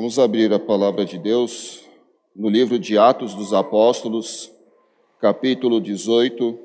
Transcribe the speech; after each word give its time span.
Vamos 0.00 0.18
abrir 0.18 0.50
a 0.50 0.58
palavra 0.58 1.04
de 1.04 1.18
Deus 1.18 1.84
no 2.34 2.48
livro 2.48 2.78
de 2.78 2.96
Atos 2.96 3.34
dos 3.34 3.52
Apóstolos, 3.52 4.50
capítulo 5.20 5.78
18. 5.78 6.58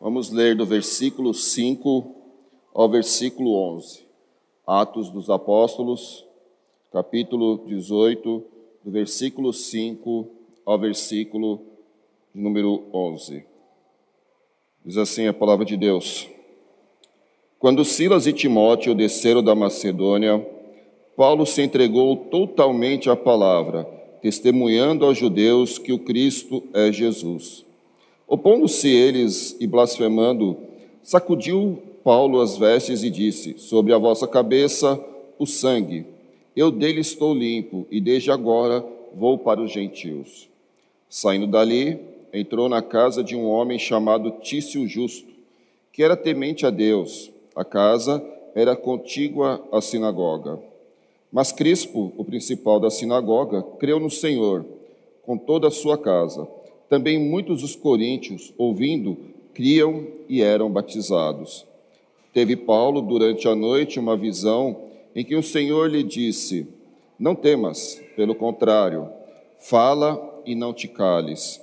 Vamos 0.00 0.30
ler 0.30 0.56
do 0.56 0.64
versículo 0.64 1.34
5 1.34 2.10
ao 2.72 2.88
versículo 2.88 3.52
11. 3.52 4.06
Atos 4.66 5.10
dos 5.10 5.28
Apóstolos, 5.28 6.24
capítulo 6.90 7.66
18, 7.66 8.42
do 8.82 8.90
versículo 8.90 9.52
5 9.52 10.30
ao 10.64 10.78
versículo 10.78 11.60
número 12.34 12.84
11. 12.90 13.44
Diz 14.82 14.96
assim 14.96 15.26
a 15.26 15.34
palavra 15.34 15.66
de 15.66 15.76
Deus. 15.76 16.26
Quando 17.58 17.84
Silas 17.84 18.26
e 18.26 18.32
Timóteo 18.32 18.94
desceram 18.94 19.44
da 19.44 19.54
Macedônia, 19.54 20.56
Paulo 21.18 21.44
se 21.44 21.60
entregou 21.62 22.14
totalmente 22.14 23.10
à 23.10 23.16
palavra, 23.16 23.82
testemunhando 24.22 25.04
aos 25.04 25.18
judeus 25.18 25.76
que 25.76 25.92
o 25.92 25.98
Cristo 25.98 26.62
é 26.72 26.92
Jesus. 26.92 27.66
Opondo-se 28.28 28.88
eles 28.88 29.56
e 29.58 29.66
blasfemando, 29.66 30.56
sacudiu 31.02 31.82
Paulo 32.04 32.40
as 32.40 32.56
vestes 32.56 33.02
e 33.02 33.10
disse: 33.10 33.58
Sobre 33.58 33.92
a 33.92 33.98
vossa 33.98 34.28
cabeça 34.28 35.04
o 35.40 35.44
sangue. 35.44 36.06
Eu 36.54 36.70
dele 36.70 37.00
estou 37.00 37.34
limpo, 37.34 37.84
e 37.90 38.00
desde 38.00 38.30
agora 38.30 38.86
vou 39.12 39.36
para 39.38 39.60
os 39.60 39.72
gentios. 39.72 40.48
Saindo 41.10 41.48
dali, 41.48 41.98
entrou 42.32 42.68
na 42.68 42.80
casa 42.80 43.24
de 43.24 43.34
um 43.34 43.44
homem 43.44 43.76
chamado 43.76 44.30
Tício 44.40 44.86
Justo, 44.86 45.32
que 45.92 46.00
era 46.00 46.16
temente 46.16 46.64
a 46.64 46.70
Deus. 46.70 47.32
A 47.56 47.64
casa 47.64 48.24
era 48.54 48.76
contígua 48.76 49.60
à 49.72 49.80
sinagoga. 49.80 50.60
Mas 51.30 51.52
Crispo, 51.52 52.12
o 52.16 52.24
principal 52.24 52.80
da 52.80 52.90
sinagoga, 52.90 53.62
creu 53.78 54.00
no 54.00 54.10
Senhor 54.10 54.64
com 55.22 55.36
toda 55.36 55.68
a 55.68 55.70
sua 55.70 55.98
casa. 55.98 56.48
Também 56.88 57.18
muitos 57.18 57.60
dos 57.60 57.76
coríntios, 57.76 58.54
ouvindo, 58.56 59.16
criam 59.52 60.06
e 60.26 60.40
eram 60.40 60.70
batizados. 60.70 61.66
Teve 62.32 62.56
Paulo 62.56 63.02
durante 63.02 63.46
a 63.46 63.54
noite 63.54 64.00
uma 64.00 64.16
visão 64.16 64.84
em 65.14 65.22
que 65.22 65.36
o 65.36 65.42
Senhor 65.42 65.90
lhe 65.90 66.02
disse: 66.02 66.66
Não 67.18 67.34
temas, 67.34 68.02
pelo 68.16 68.34
contrário, 68.34 69.10
fala 69.58 70.42
e 70.46 70.54
não 70.54 70.72
te 70.72 70.88
cales, 70.88 71.60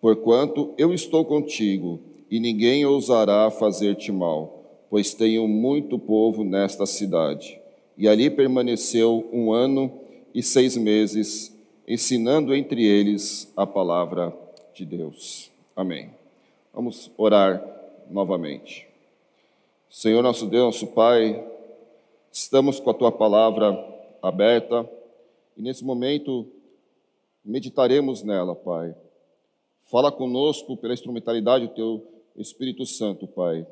porquanto 0.00 0.72
eu 0.78 0.94
estou 0.94 1.24
contigo 1.24 1.98
e 2.30 2.38
ninguém 2.38 2.86
ousará 2.86 3.50
fazer-te 3.50 4.12
mal, 4.12 4.84
pois 4.88 5.14
tenho 5.14 5.48
muito 5.48 5.98
povo 5.98 6.44
nesta 6.44 6.86
cidade 6.86 7.59
e 8.00 8.08
ali 8.08 8.30
permaneceu 8.30 9.28
um 9.30 9.52
ano 9.52 9.92
e 10.34 10.42
seis 10.42 10.74
meses, 10.74 11.54
ensinando 11.86 12.54
entre 12.54 12.82
eles 12.82 13.52
a 13.54 13.66
palavra 13.66 14.34
de 14.72 14.86
Deus. 14.86 15.50
Amém. 15.76 16.10
Vamos 16.72 17.10
orar 17.18 17.62
novamente. 18.10 18.88
Senhor 19.90 20.22
nosso 20.22 20.46
Deus, 20.46 20.64
nosso 20.64 20.86
Pai, 20.86 21.46
estamos 22.32 22.80
com 22.80 22.88
a 22.88 22.94
tua 22.94 23.12
palavra 23.12 23.78
aberta 24.22 24.88
e 25.54 25.60
nesse 25.60 25.84
momento 25.84 26.46
meditaremos 27.44 28.22
nela, 28.22 28.54
Pai. 28.56 28.94
Fala 29.82 30.10
conosco 30.10 30.74
pela 30.74 30.94
instrumentalidade 30.94 31.66
do 31.66 31.74
teu 31.74 32.06
Espírito 32.34 32.86
Santo, 32.86 33.26
Pai 33.26 33.66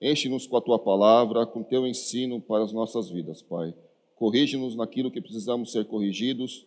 Enche-nos 0.00 0.46
com 0.46 0.56
a 0.56 0.60
tua 0.60 0.78
palavra, 0.78 1.44
com 1.44 1.62
teu 1.62 1.86
ensino 1.86 2.40
para 2.40 2.62
as 2.62 2.72
nossas 2.72 3.10
vidas, 3.10 3.42
Pai. 3.42 3.74
Corrige-nos 4.14 4.76
naquilo 4.76 5.10
que 5.10 5.20
precisamos 5.20 5.72
ser 5.72 5.86
corrigidos 5.86 6.66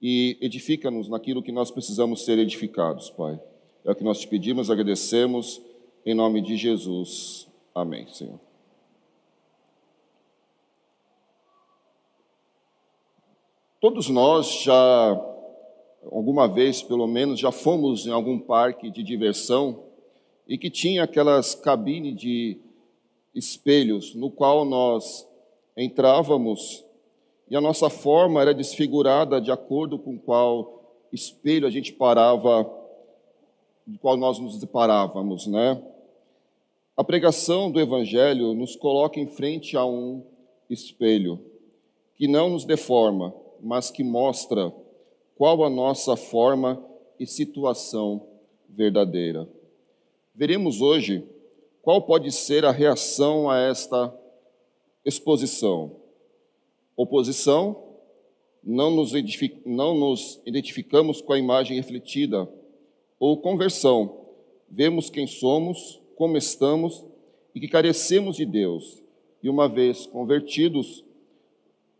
e 0.00 0.38
edifica-nos 0.40 1.08
naquilo 1.08 1.42
que 1.42 1.52
nós 1.52 1.70
precisamos 1.70 2.24
ser 2.24 2.38
edificados, 2.38 3.10
Pai. 3.10 3.38
É 3.84 3.90
o 3.90 3.94
que 3.94 4.04
nós 4.04 4.20
te 4.20 4.28
pedimos, 4.28 4.70
agradecemos, 4.70 5.60
em 6.04 6.14
nome 6.14 6.40
de 6.40 6.56
Jesus. 6.56 7.46
Amém, 7.74 8.06
Senhor. 8.08 8.40
Todos 13.80 14.08
nós 14.08 14.62
já, 14.62 15.20
alguma 16.10 16.46
vez 16.46 16.82
pelo 16.82 17.06
menos, 17.06 17.40
já 17.40 17.50
fomos 17.50 18.06
em 18.06 18.12
algum 18.12 18.38
parque 18.38 18.90
de 18.90 19.02
diversão 19.02 19.91
e 20.46 20.58
que 20.58 20.70
tinha 20.70 21.04
aquelas 21.04 21.54
cabines 21.54 22.16
de 22.16 22.58
espelhos 23.34 24.14
no 24.14 24.30
qual 24.30 24.64
nós 24.64 25.26
entrávamos 25.76 26.84
e 27.52 27.56
a 27.56 27.60
nossa 27.60 27.90
forma 27.90 28.40
era 28.40 28.54
desfigurada 28.54 29.40
de 29.40 29.50
acordo 29.50 29.98
com 29.98 30.18
qual 30.18 30.82
espelho 31.12 31.66
a 31.66 31.70
gente 31.70 31.92
parava, 31.92 32.70
de 33.86 33.98
qual 33.98 34.16
nós 34.16 34.38
nos 34.38 34.58
deparávamos, 34.58 35.46
né? 35.46 35.82
A 36.96 37.04
pregação 37.04 37.70
do 37.70 37.78
evangelho 37.78 38.54
nos 38.54 38.74
coloca 38.76 39.20
em 39.20 39.26
frente 39.26 39.76
a 39.76 39.84
um 39.84 40.22
espelho 40.70 41.40
que 42.14 42.26
não 42.26 42.50
nos 42.50 42.64
deforma, 42.64 43.34
mas 43.60 43.90
que 43.90 44.02
mostra 44.02 44.72
qual 45.36 45.62
a 45.64 45.68
nossa 45.68 46.16
forma 46.16 46.82
e 47.18 47.26
situação 47.26 48.26
verdadeira. 48.68 49.48
Veremos 50.34 50.80
hoje 50.80 51.24
qual 51.82 52.02
pode 52.02 52.32
ser 52.32 52.64
a 52.64 52.70
reação 52.70 53.50
a 53.50 53.58
esta 53.58 54.16
exposição. 55.04 55.96
Oposição, 56.96 57.82
não 58.62 58.90
nos, 58.90 59.12
não 59.66 59.94
nos 59.94 60.40
identificamos 60.46 61.20
com 61.20 61.32
a 61.32 61.38
imagem 61.38 61.76
refletida. 61.76 62.48
Ou 63.18 63.36
conversão, 63.36 64.26
vemos 64.70 65.10
quem 65.10 65.26
somos, 65.26 66.00
como 66.16 66.36
estamos 66.36 67.04
e 67.54 67.60
que 67.60 67.68
carecemos 67.68 68.36
de 68.36 68.46
Deus. 68.46 69.02
E 69.42 69.50
uma 69.50 69.68
vez 69.68 70.06
convertidos, 70.06 71.04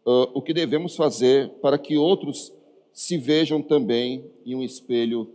uh, 0.06 0.30
o 0.32 0.40
que 0.40 0.54
devemos 0.54 0.96
fazer 0.96 1.50
para 1.60 1.76
que 1.76 1.96
outros 1.96 2.52
se 2.92 3.16
vejam 3.16 3.60
também 3.60 4.24
em 4.44 4.54
um 4.54 4.62
espelho 4.62 5.28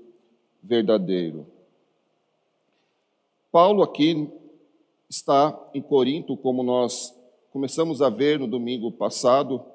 verdadeiro. 0.63 1.45
Paulo 3.57 3.81
aqui 3.81 4.29
está 5.09 5.59
em 5.73 5.81
Corinto, 5.81 6.37
como 6.37 6.61
nós 6.61 7.11
começamos 7.51 8.03
a 8.03 8.07
ver 8.07 8.37
no 8.37 8.45
domingo 8.45 8.91
passado, 8.91 9.65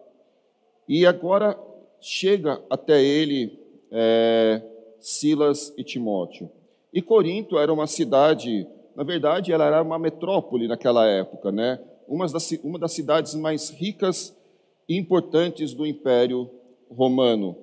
e 0.89 1.05
agora 1.05 1.59
chega 2.01 2.63
até 2.71 3.03
ele 3.03 3.59
é, 3.91 4.63
Silas 5.01 5.75
e 5.77 5.83
Timóteo. 5.83 6.49
E 6.93 7.03
Corinto 7.03 7.59
era 7.59 7.73
uma 7.73 7.89
cidade, 7.89 8.69
na 8.95 9.03
verdade, 9.03 9.53
ela 9.53 9.67
era 9.67 9.83
uma 9.83 9.99
metrópole 9.99 10.69
naquela 10.69 11.05
época, 11.09 11.51
né? 11.51 11.81
Uma 12.07 12.29
das, 12.29 12.53
uma 12.63 12.79
das 12.79 12.93
cidades 12.93 13.35
mais 13.35 13.69
ricas 13.71 14.33
e 14.89 14.97
importantes 14.97 15.75
do 15.75 15.85
Império 15.85 16.49
Romano, 16.89 17.57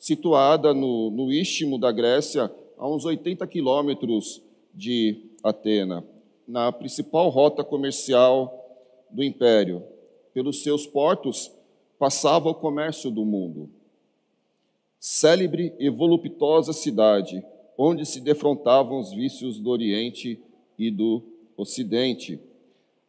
situada 0.00 0.74
no, 0.74 1.12
no 1.12 1.30
istmo 1.30 1.78
da 1.78 1.92
Grécia, 1.92 2.50
a 2.76 2.88
uns 2.88 3.04
80 3.04 3.46
quilômetros 3.46 4.42
de 4.74 5.29
Atena, 5.42 6.04
na 6.46 6.70
principal 6.72 7.28
rota 7.28 7.64
comercial 7.64 8.60
do 9.10 9.22
império. 9.22 9.82
Pelos 10.32 10.62
seus 10.62 10.86
portos 10.86 11.50
passava 11.98 12.48
o 12.48 12.54
comércio 12.54 13.10
do 13.10 13.24
mundo. 13.24 13.68
Célebre 14.98 15.74
e 15.78 15.88
voluptuosa 15.88 16.72
cidade, 16.72 17.44
onde 17.76 18.04
se 18.04 18.20
defrontavam 18.20 18.98
os 18.98 19.12
vícios 19.12 19.58
do 19.58 19.70
Oriente 19.70 20.42
e 20.78 20.90
do 20.90 21.22
Ocidente. 21.56 22.40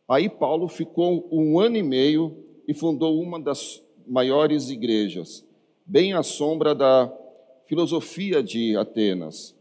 Aí 0.08 0.30
Paulo 0.30 0.68
ficou 0.68 1.28
um 1.31 1.60
ano 1.60 1.78
e 1.78 1.83
meio 1.83 2.38
e 2.68 2.74
fundou 2.74 3.22
uma 3.22 3.39
das 3.39 3.81
maiores 4.07 4.69
igrejas, 4.69 5.45
bem 5.86 6.13
à 6.13 6.24
sombra 6.24 6.74
da 6.74 7.12
filosofia 7.66 8.44
de 8.44 8.75
Atenas. 8.75 9.56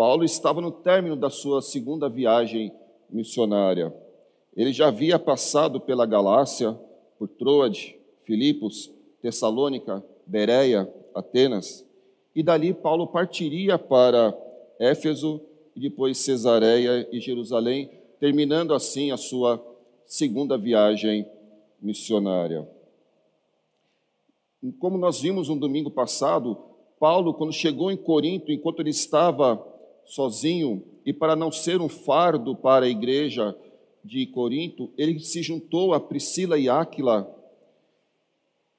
Paulo 0.00 0.24
estava 0.24 0.62
no 0.62 0.70
término 0.72 1.14
da 1.14 1.28
sua 1.28 1.60
segunda 1.60 2.08
viagem 2.08 2.72
missionária. 3.10 3.94
Ele 4.56 4.72
já 4.72 4.88
havia 4.88 5.18
passado 5.18 5.78
pela 5.78 6.06
Galácia, 6.06 6.72
por 7.18 7.28
Troade, 7.28 7.98
Filipos, 8.24 8.90
Tessalônica, 9.20 10.02
Bereia, 10.26 10.90
Atenas, 11.14 11.86
e 12.34 12.42
dali 12.42 12.72
Paulo 12.72 13.08
partiria 13.08 13.78
para 13.78 14.34
Éfeso 14.78 15.38
e 15.76 15.80
depois 15.80 16.16
Cesareia 16.16 17.06
e 17.12 17.20
Jerusalém, 17.20 17.90
terminando 18.18 18.72
assim 18.72 19.10
a 19.10 19.18
sua 19.18 19.62
segunda 20.06 20.56
viagem 20.56 21.28
missionária. 21.78 22.66
Como 24.78 24.96
nós 24.96 25.20
vimos 25.20 25.50
no 25.50 25.56
domingo 25.56 25.90
passado, 25.90 26.56
Paulo, 26.98 27.34
quando 27.34 27.52
chegou 27.52 27.90
em 27.90 27.98
Corinto, 27.98 28.50
enquanto 28.50 28.80
ele 28.80 28.88
estava 28.88 29.69
sozinho 30.10 30.82
e 31.06 31.12
para 31.12 31.36
não 31.36 31.52
ser 31.52 31.80
um 31.80 31.88
fardo 31.88 32.54
para 32.54 32.86
a 32.86 32.88
igreja 32.88 33.56
de 34.04 34.26
Corinto, 34.26 34.90
ele 34.98 35.18
se 35.20 35.42
juntou 35.42 35.94
a 35.94 36.00
Priscila 36.00 36.58
e 36.58 36.68
Áquila 36.68 37.32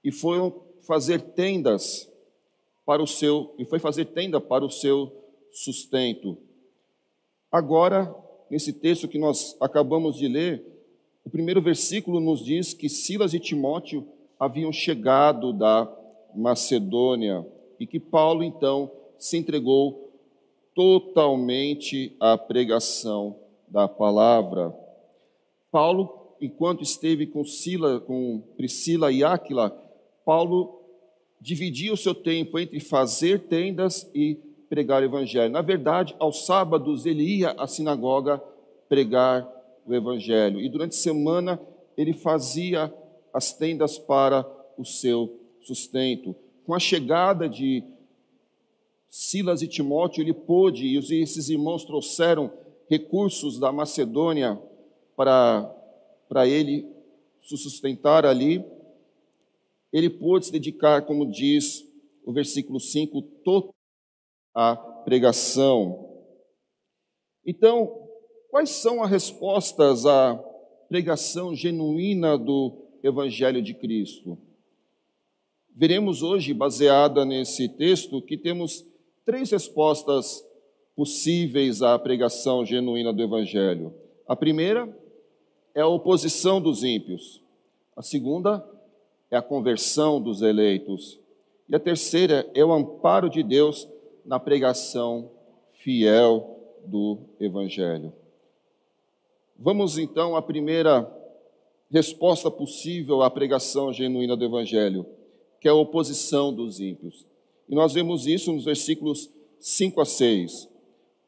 e 0.04 0.12
foram 0.12 0.54
fazer 0.82 1.22
tendas 1.22 2.12
para 2.86 3.02
o 3.02 3.08
seu 3.08 3.54
e 3.58 3.64
foi 3.64 3.80
fazer 3.80 4.06
tenda 4.06 4.42
para 4.42 4.66
o 4.66 4.70
seu 4.70 5.12
sustento. 5.52 6.38
Agora, 7.52 8.14
nesse 8.50 8.74
texto 8.74 9.08
que 9.08 9.18
nós 9.18 9.56
acabamos 9.62 10.18
de 10.18 10.28
ler, 10.28 10.66
o 11.24 11.30
primeiro 11.30 11.62
versículo 11.62 12.20
nos 12.20 12.44
diz 12.44 12.74
que 12.74 12.90
Silas 12.90 13.34
e 13.34 13.40
Timóteo 13.40 14.06
haviam 14.38 14.74
chegado 14.74 15.54
da 15.54 15.90
Macedônia 16.36 17.46
e 17.80 17.88
que 17.88 18.00
Paulo 18.00 18.44
então 18.44 18.92
se 19.18 19.38
entregou 19.38 20.11
totalmente 20.76 22.16
à 22.20 22.38
pregação 22.38 23.36
da 23.68 23.88
palavra. 23.88 24.76
Paulo, 25.72 26.36
enquanto 26.42 26.84
esteve 26.84 27.26
com 27.26 27.44
Sila, 27.46 28.00
com 28.00 28.42
Priscila 28.58 29.12
e 29.12 29.24
Áquila, 29.24 29.70
Paulo 30.26 30.82
dividia 31.40 31.94
o 31.94 31.98
seu 31.98 32.14
tempo 32.14 32.60
entre 32.60 32.80
fazer 32.80 33.48
tendas 33.48 34.10
e 34.14 34.36
pregar 34.70 35.02
o 35.02 35.06
evangelho. 35.06 35.52
Na 35.52 35.62
verdade, 35.62 36.16
aos 36.20 36.46
sábados 36.46 37.06
ele 37.06 37.24
ia 37.24 37.52
à 37.52 37.68
sinagoga 37.68 38.42
pregar 38.88 39.50
o 39.86 39.94
evangelho 39.94 40.62
e 40.62 40.70
durante 40.70 40.92
a 40.92 41.00
semana 41.00 41.60
ele 41.98 42.14
fazia 42.14 42.94
as 43.34 43.54
tendas 43.54 43.98
para 43.98 44.46
o 44.78 44.86
seu 44.86 45.40
sustento. 45.62 46.36
Com 46.66 46.74
a 46.74 46.80
chegada 46.80 47.50
de 47.50 47.84
Silas 49.12 49.62
e 49.62 49.68
Timóteo, 49.68 50.22
ele 50.22 50.34
pôde, 50.34 50.88
e 50.88 51.22
esses 51.22 51.50
irmãos 51.50 51.84
trouxeram 51.84 52.50
recursos 52.90 53.60
da 53.60 53.70
Macedônia 53.70 54.58
para, 55.18 55.64
para 56.30 56.48
ele 56.48 56.90
se 57.42 57.58
sustentar 57.58 58.26
ali. 58.26 58.64
Ele 59.92 60.10
pôde 60.10 60.46
se 60.46 60.52
dedicar, 60.54 61.02
como 61.02 61.30
diz 61.30 61.86
o 62.26 62.32
versículo 62.32 62.80
5, 62.80 63.22
todo 63.44 63.76
à 64.56 64.78
pregação. 64.78 66.10
Então, 67.46 68.08
quais 68.50 68.70
são 68.70 69.04
as 69.04 69.12
respostas 69.12 70.06
à 70.06 70.42
pregação 70.88 71.54
genuína 71.54 72.38
do 72.38 72.78
Evangelho 73.04 73.62
de 73.62 73.74
Cristo? 73.74 74.38
Veremos 75.76 76.24
hoje, 76.24 76.54
baseada 76.54 77.26
nesse 77.26 77.68
texto, 77.68 78.22
que 78.22 78.38
temos 78.38 78.90
três 79.26 79.52
respostas 79.52 80.46
possíveis 80.96 81.82
à 81.82 81.98
pregação 81.98 82.66
genuína 82.66 83.14
do 83.14 83.22
Evangelho. 83.22 83.94
A 84.28 84.36
primeira 84.36 84.88
é 85.74 85.82
a 85.82 85.88
oposição 85.88 86.62
dos 86.62 86.84
ímpios. 86.84 87.42
A 87.96 88.02
segunda 88.02 88.66
é 89.30 89.38
a 89.38 89.42
conversão 89.42 90.22
dos 90.22 90.42
eleitos. 90.42 91.20
E 91.70 91.76
a 91.76 91.80
terceira 91.80 92.50
é 92.54 92.64
o 92.64 92.74
amparo 92.74 93.30
de 93.30 93.42
Deus 93.44 93.88
na 94.26 94.40
pregação 94.40 95.32
fiel 95.72 96.60
do 96.86 97.18
Evangelho. 97.40 98.14
Vamos 99.58 99.98
então 99.98 100.36
à 100.36 100.42
primeira 100.42 101.10
resposta 101.90 102.50
possível 102.50 103.22
à 103.22 103.30
pregação 103.30 103.94
genuína 103.94 104.36
do 104.36 104.46
Evangelho, 104.46 105.06
que 105.60 105.68
é 105.68 105.72
a 105.72 105.76
oposição 105.76 106.54
dos 106.54 106.80
ímpios. 106.80 107.26
E 107.68 107.76
nós 107.76 107.94
vemos 107.94 108.28
isso 108.28 108.52
nos 108.52 108.66
versículos 108.66 109.30
5 109.60 110.02
a 110.02 110.06
6. 110.06 110.70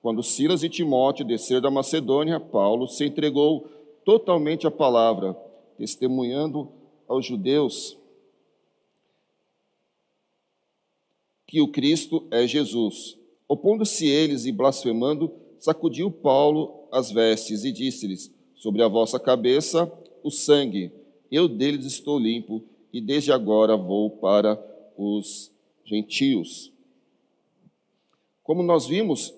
Quando 0.01 0.21
Silas 0.21 0.63
e 0.63 0.69
Timóteo 0.69 1.25
desceram 1.25 1.62
da 1.62 1.71
Macedônia, 1.71 2.39
Paulo 2.39 2.88
se 2.88 3.06
entregou 3.06 3.68
totalmente 4.03 4.68
à 4.68 4.71
palavra, 4.71 5.33
testemunhando 5.77 6.69
aos 7.07 7.25
judeus 7.25 7.97
que 11.53 11.62
o 11.62 11.68
Cristo 11.68 12.27
é 12.31 12.47
Jesus. 12.47 13.15
Opondo-se 13.47 14.07
eles 14.07 14.47
e 14.47 14.51
blasfemando, 14.51 15.31
sacudiu 15.59 16.09
Paulo 16.09 16.88
as 16.91 17.12
vestes 17.12 17.63
e 17.63 17.71
disse-lhes: 17.71 18.33
Sobre 18.56 18.81
a 18.81 18.88
vossa 18.88 19.19
cabeça 19.19 19.91
o 20.24 20.31
sangue, 20.31 20.91
eu 21.31 21.47
deles 21.47 21.85
estou 21.85 22.18
limpo, 22.18 22.63
e 22.91 23.00
desde 23.00 23.31
agora 23.31 23.77
vou 23.77 24.09
para 24.09 24.59
os 24.97 25.53
gentios. 25.85 26.71
Como 28.44 28.62
nós 28.62 28.85
vimos, 28.88 29.33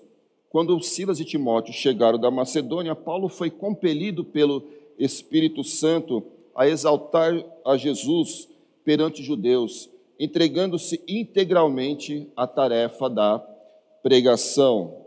quando 0.48 0.80
Silas 0.80 1.20
e 1.20 1.24
Timóteo 1.24 1.72
chegaram 1.72 2.18
da 2.18 2.30
Macedônia, 2.30 2.94
Paulo 2.94 3.28
foi 3.28 3.50
compelido 3.50 4.24
pelo 4.24 4.64
Espírito 4.98 5.62
Santo 5.62 6.22
a 6.54 6.66
exaltar 6.66 7.44
a 7.64 7.76
Jesus 7.76 8.48
perante 8.84 9.20
os 9.20 9.26
judeus, 9.26 9.90
entregando-se 10.18 11.02
integralmente 11.06 12.28
à 12.36 12.46
tarefa 12.46 13.10
da 13.10 13.38
pregação. 14.02 15.04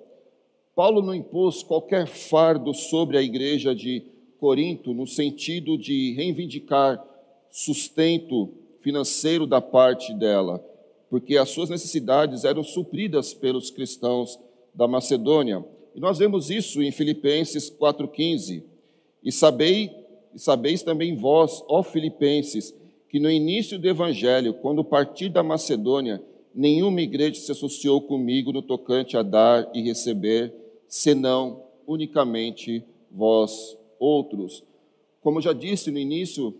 Paulo 0.75 1.01
não 1.01 1.15
impôs 1.15 1.63
qualquer 1.63 2.07
fardo 2.07 2.73
sobre 2.73 3.17
a 3.17 3.21
igreja 3.21 3.73
de 3.73 4.03
Corinto 4.39 4.93
no 4.93 5.07
sentido 5.07 5.77
de 5.77 6.13
reivindicar 6.13 7.03
sustento 7.49 8.53
financeiro 8.81 9.45
da 9.45 9.59
parte 9.59 10.13
dela, 10.13 10.63
porque 11.09 11.37
as 11.37 11.49
suas 11.49 11.69
necessidades 11.69 12.43
eram 12.43 12.63
supridas 12.63 13.33
pelos 13.33 13.71
cristãos 13.71 14.39
da 14.73 14.87
Macedônia. 14.87 15.65
E 15.95 15.99
nós 15.99 16.19
vemos 16.19 16.49
isso 16.49 16.81
em 16.81 16.91
Filipenses 16.91 17.69
4,15. 17.69 18.63
E 19.23 19.31
sabei, 19.31 19.91
sabeis 20.35 20.83
também 20.83 21.15
vós, 21.15 21.63
ó 21.67 21.81
Filipenses, 21.81 22.73
que 23.09 23.19
no 23.19 23.29
início 23.29 23.79
do 23.79 23.89
Evangelho, 23.89 24.53
quando 24.53 24.83
parti 24.83 25.27
da 25.27 25.41
Macedônia, 25.41 26.21
nenhuma 26.53 27.01
igreja 27.01 27.41
se 27.41 27.51
associou 27.51 28.01
comigo 28.01 28.51
no 28.51 28.61
tocante 28.61 29.17
a 29.17 29.23
dar 29.23 29.69
e 29.73 29.81
receber, 29.81 30.53
senão 30.87 31.63
unicamente 31.87 32.83
vós 33.11 33.75
outros. 33.99 34.63
Como 35.21 35.41
já 35.41 35.53
disse 35.53 35.89
no 35.89 35.97
início, 35.97 36.55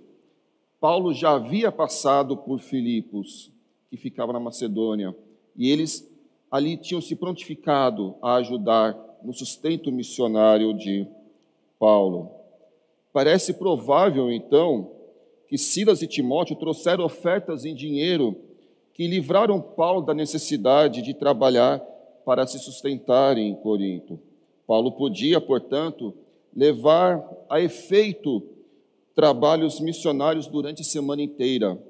Paulo 0.80 1.14
já 1.14 1.32
havia 1.32 1.72
passado 1.72 2.36
por 2.36 2.60
Filipos, 2.60 3.52
que 3.90 3.98
ficava 3.98 4.32
na 4.32 4.40
Macedônia, 4.40 5.16
e 5.56 5.70
eles 5.70 6.10
ali 6.52 6.78
tinham 6.78 7.02
se 7.02 7.16
prontificado 7.16 8.16
a 8.22 8.36
ajudar 8.36 8.98
no 9.24 9.34
sustento 9.34 9.92
missionário 9.92 10.74
de 10.74 11.08
Paulo. 11.78 12.32
Parece 13.12 13.54
provável, 13.54 14.32
então, 14.32 14.92
que 15.48 15.58
Silas 15.58 16.02
e 16.02 16.08
Timóteo 16.08 16.56
trouxeram 16.56 17.04
ofertas 17.04 17.66
em 17.66 17.74
dinheiro 17.74 18.36
que 18.94 19.08
livraram 19.08 19.62
Paulo 19.62 20.02
da 20.02 20.14
necessidade 20.14 21.02
de 21.02 21.14
trabalhar 21.14 21.80
para 22.26 22.46
se 22.46 22.60
sustentar 22.60 23.38
em 23.38 23.56
Corinto. 23.56 24.20
Paulo 24.68 24.92
podia, 24.92 25.42
portanto, 25.42 26.14
levar 26.56 27.28
a 27.50 27.60
efeito 27.60 28.44
trabalhos 29.16 29.80
missionários 29.80 30.48
durante 30.48 30.82
a 30.82 30.86
semana 30.86 31.22
inteira, 31.22 31.82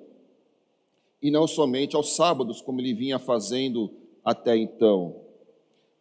e 1.22 1.30
não 1.30 1.48
somente 1.48 1.96
aos 1.96 2.16
sábados, 2.16 2.62
como 2.62 2.80
ele 2.80 2.94
vinha 2.94 3.20
fazendo 3.20 3.92
até 4.24 4.56
então. 4.58 5.16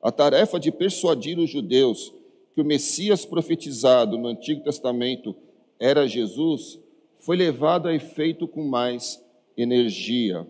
A 0.00 0.12
tarefa 0.12 0.60
de 0.60 0.70
persuadir 0.70 1.38
os 1.38 1.50
judeus 1.50 2.12
que 2.54 2.60
o 2.60 2.64
Messias 2.64 3.24
profetizado 3.24 4.16
no 4.16 4.28
Antigo 4.28 4.62
Testamento 4.62 5.34
era 5.78 6.06
Jesus 6.06 6.80
foi 7.18 7.36
levado 7.36 7.88
a 7.88 7.94
efeito 7.94 8.46
com 8.46 8.64
mais 8.64 9.22
energia. 9.56 10.46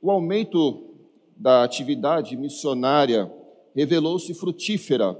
O 0.00 0.10
aumento 0.10 0.84
da 1.36 1.62
atividade 1.62 2.36
missionária 2.36 3.30
revelou-se 3.74 4.32
frutífera 4.34 5.18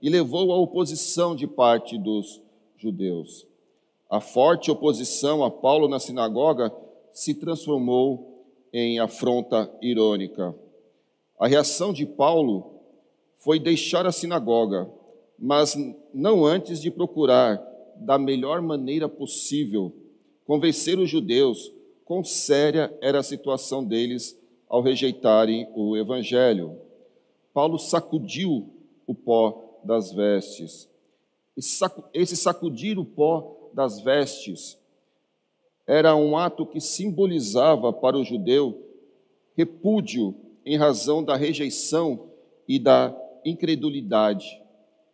e 0.00 0.08
levou 0.08 0.52
à 0.52 0.56
oposição 0.56 1.34
de 1.34 1.46
parte 1.46 1.98
dos 1.98 2.40
judeus. 2.76 3.46
A 4.08 4.20
forte 4.20 4.70
oposição 4.70 5.44
a 5.44 5.50
Paulo 5.50 5.88
na 5.88 5.98
sinagoga 5.98 6.72
se 7.18 7.34
transformou 7.34 8.46
em 8.72 9.00
afronta 9.00 9.68
irônica. 9.82 10.54
A 11.36 11.48
reação 11.48 11.92
de 11.92 12.06
Paulo 12.06 12.80
foi 13.38 13.58
deixar 13.58 14.06
a 14.06 14.12
sinagoga, 14.12 14.88
mas 15.36 15.76
não 16.14 16.44
antes 16.44 16.80
de 16.80 16.92
procurar, 16.92 17.60
da 17.96 18.16
melhor 18.16 18.62
maneira 18.62 19.08
possível, 19.08 19.92
convencer 20.46 20.96
os 21.00 21.10
judeus 21.10 21.72
quão 22.04 22.22
séria 22.22 22.96
era 23.00 23.18
a 23.18 23.24
situação 23.24 23.84
deles 23.84 24.38
ao 24.68 24.80
rejeitarem 24.80 25.68
o 25.74 25.96
evangelho. 25.96 26.78
Paulo 27.52 27.80
sacudiu 27.80 28.70
o 29.08 29.12
pó 29.12 29.80
das 29.82 30.12
vestes. 30.12 30.88
Esse 32.14 32.36
sacudir 32.36 32.96
o 32.96 33.04
pó 33.04 33.70
das 33.74 34.00
vestes 34.00 34.78
era 35.88 36.14
um 36.14 36.36
ato 36.36 36.66
que 36.66 36.82
simbolizava 36.82 37.90
para 37.90 38.18
o 38.18 38.22
judeu 38.22 38.78
repúdio 39.56 40.34
em 40.64 40.76
razão 40.76 41.24
da 41.24 41.34
rejeição 41.34 42.28
e 42.68 42.78
da 42.78 43.16
incredulidade, 43.42 44.60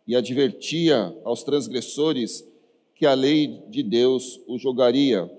e 0.05 0.15
advertia 0.17 1.15
aos 1.23 1.43
transgressores 1.43 2.45
que 2.93 3.05
a 3.05 3.13
lei 3.13 3.63
de 3.69 3.81
Deus 3.81 4.41
o 4.45 4.57
jogaria. 4.57 5.31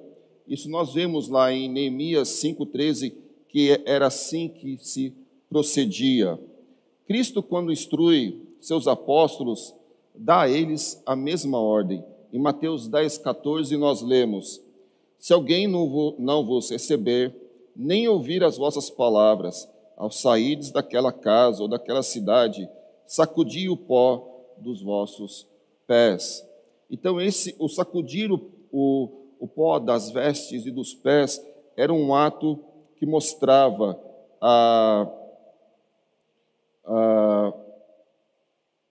Isso 0.48 0.70
nós 0.70 0.94
vemos 0.94 1.28
lá 1.28 1.52
em 1.52 1.68
Neemias 1.68 2.28
5,13, 2.42 3.12
que 3.48 3.78
era 3.84 4.06
assim 4.06 4.48
que 4.48 4.78
se 4.78 5.12
procedia. 5.50 6.40
Cristo, 7.06 7.42
quando 7.42 7.70
instrui 7.70 8.40
seus 8.58 8.88
apóstolos, 8.88 9.74
dá 10.14 10.42
a 10.42 10.48
eles 10.48 11.02
a 11.04 11.14
mesma 11.14 11.60
ordem. 11.60 12.02
Em 12.32 12.38
Mateus 12.38 12.88
10, 12.88 13.18
14, 13.18 13.76
nós 13.76 14.00
lemos: 14.00 14.60
Se 15.18 15.32
alguém 15.32 15.66
não 15.66 16.44
vos 16.44 16.70
receber, 16.70 17.34
nem 17.74 18.08
ouvir 18.08 18.42
as 18.44 18.56
vossas 18.56 18.88
palavras, 18.88 19.68
ao 19.96 20.10
saídes 20.10 20.70
daquela 20.70 21.12
casa 21.12 21.62
ou 21.62 21.68
daquela 21.68 22.02
cidade, 22.02 22.68
sacudi 23.06 23.68
o 23.68 23.76
pó 23.76 24.54
dos 24.58 24.82
vossos 24.82 25.46
pés. 25.86 26.46
Então, 26.90 27.20
esse, 27.20 27.54
o 27.58 27.68
sacudir 27.68 28.30
o, 28.30 28.50
o, 28.70 29.08
o 29.40 29.48
pó 29.48 29.78
das 29.78 30.10
vestes 30.10 30.66
e 30.66 30.70
dos 30.70 30.94
pés 30.94 31.44
era 31.76 31.92
um 31.92 32.14
ato 32.14 32.58
que 32.96 33.06
mostrava 33.06 34.00
a, 34.40 35.08
a, 36.84 37.52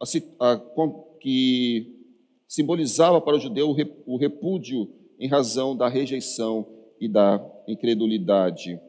a, 0.02 0.54
a 0.54 0.62
que 1.20 1.96
simbolizava 2.48 3.20
para 3.20 3.36
o 3.36 3.40
judeu 3.40 3.76
o 4.06 4.18
repúdio 4.18 4.90
em 5.20 5.28
razão 5.28 5.76
da 5.76 5.88
rejeição 5.88 6.66
e 7.00 7.08
da 7.08 7.44
incredulidade. 7.68 8.80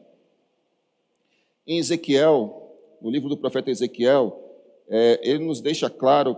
Em 1.65 1.77
Ezequiel, 1.77 2.75
no 3.01 3.09
livro 3.09 3.29
do 3.29 3.37
profeta 3.37 3.69
Ezequiel, 3.69 4.43
é, 4.87 5.19
ele 5.21 5.43
nos 5.43 5.59
deixa 5.59 5.89
claro 5.89 6.37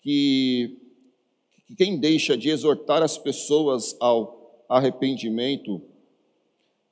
que, 0.00 0.78
que 1.66 1.74
quem 1.76 1.98
deixa 1.98 2.36
de 2.36 2.50
exortar 2.50 3.02
as 3.02 3.16
pessoas 3.16 3.96
ao 3.98 4.64
arrependimento 4.68 5.80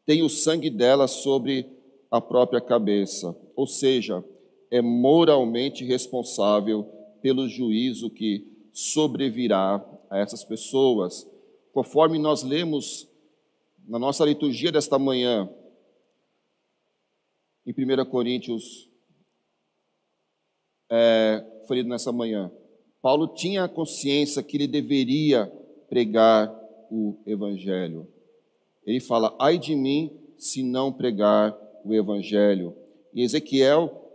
tem 0.07 0.23
o 0.23 0.29
sangue 0.29 0.71
delas 0.71 1.11
sobre 1.11 1.67
a 2.11 2.21
própria 2.21 2.61
cabeça, 2.61 3.37
ou 3.55 3.67
seja, 3.67 4.25
é 4.71 4.81
moralmente 4.81 5.85
responsável 5.85 6.85
pelo 7.21 7.49
juízo 7.49 8.09
que 8.09 8.47
sobrevirá 8.73 9.85
a 10.09 10.19
essas 10.19 10.45
pessoas. 10.45 11.27
Conforme 11.77 12.19
nós 12.19 12.43
lemos 12.43 13.07
na 13.87 13.99
nossa 13.99 14.25
liturgia 14.25 14.73
desta 14.73 14.99
manhã, 14.99 15.47
em 17.67 17.71
1 17.71 18.07
Coríntios, 18.07 18.89
é, 20.91 21.45
lido 21.69 21.87
nessa 21.91 22.11
manhã, 22.11 22.51
Paulo 23.03 23.29
tinha 23.29 23.69
consciência 23.69 24.43
que 24.43 24.57
ele 24.57 24.67
deveria 24.67 25.53
pregar 25.87 26.49
o 26.91 27.19
Evangelho. 27.27 28.09
Ele 28.87 28.99
fala: 28.99 29.37
ai 29.39 29.59
de 29.59 29.77
mim 29.77 30.19
se 30.39 30.63
não 30.63 30.91
pregar 30.91 31.55
o 31.85 31.93
Evangelho. 31.93 32.75
Em 33.15 33.21
Ezequiel, 33.21 34.11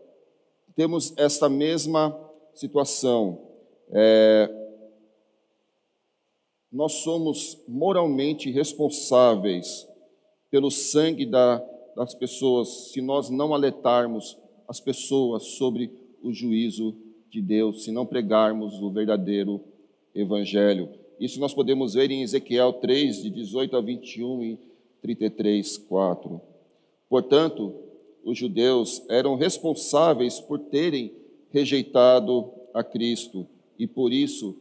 temos 0.76 1.16
essa 1.16 1.48
mesma 1.48 2.20
situação. 2.56 3.40
É, 3.92 4.61
nós 6.72 6.94
somos 7.04 7.62
moralmente 7.68 8.50
responsáveis 8.50 9.88
pelo 10.50 10.72
sangue 10.72 11.26
da, 11.26 11.58
das 11.96 12.16
pessoas 12.16 12.92
se 12.92 13.02
nós 13.02 13.30
não 13.30 13.54
alertarmos 13.54 14.38
as 14.68 14.80
pessoas 14.80 15.44
sobre 15.44 15.92
o 16.24 16.32
juízo 16.32 16.96
de 17.30 17.42
Deus, 17.42 17.84
se 17.84 17.92
não 17.92 18.06
pregarmos 18.06 18.82
o 18.82 18.90
verdadeiro 18.90 19.62
evangelho. 20.16 20.90
Isso 21.20 21.40
nós 21.40 21.54
podemos 21.54 21.94
ver 21.94 22.10
em 22.10 22.24
Ezequiel 22.24 22.74
3, 22.74 23.24
de 23.24 23.30
18 23.30 23.76
a 23.76 23.82
21 23.82 24.44
e 24.44 24.60
33, 25.02 25.78
4. 25.78 26.42
Portanto, 27.10 27.74
os 28.24 28.38
judeus 28.38 29.04
eram 29.10 29.36
responsáveis 29.36 30.40
por 30.40 30.60
terem 30.60 31.12
rejeitado 31.52 32.50
a 32.74 32.84
Cristo 32.84 33.46
e 33.78 33.86
por 33.86 34.14
isso 34.14 34.56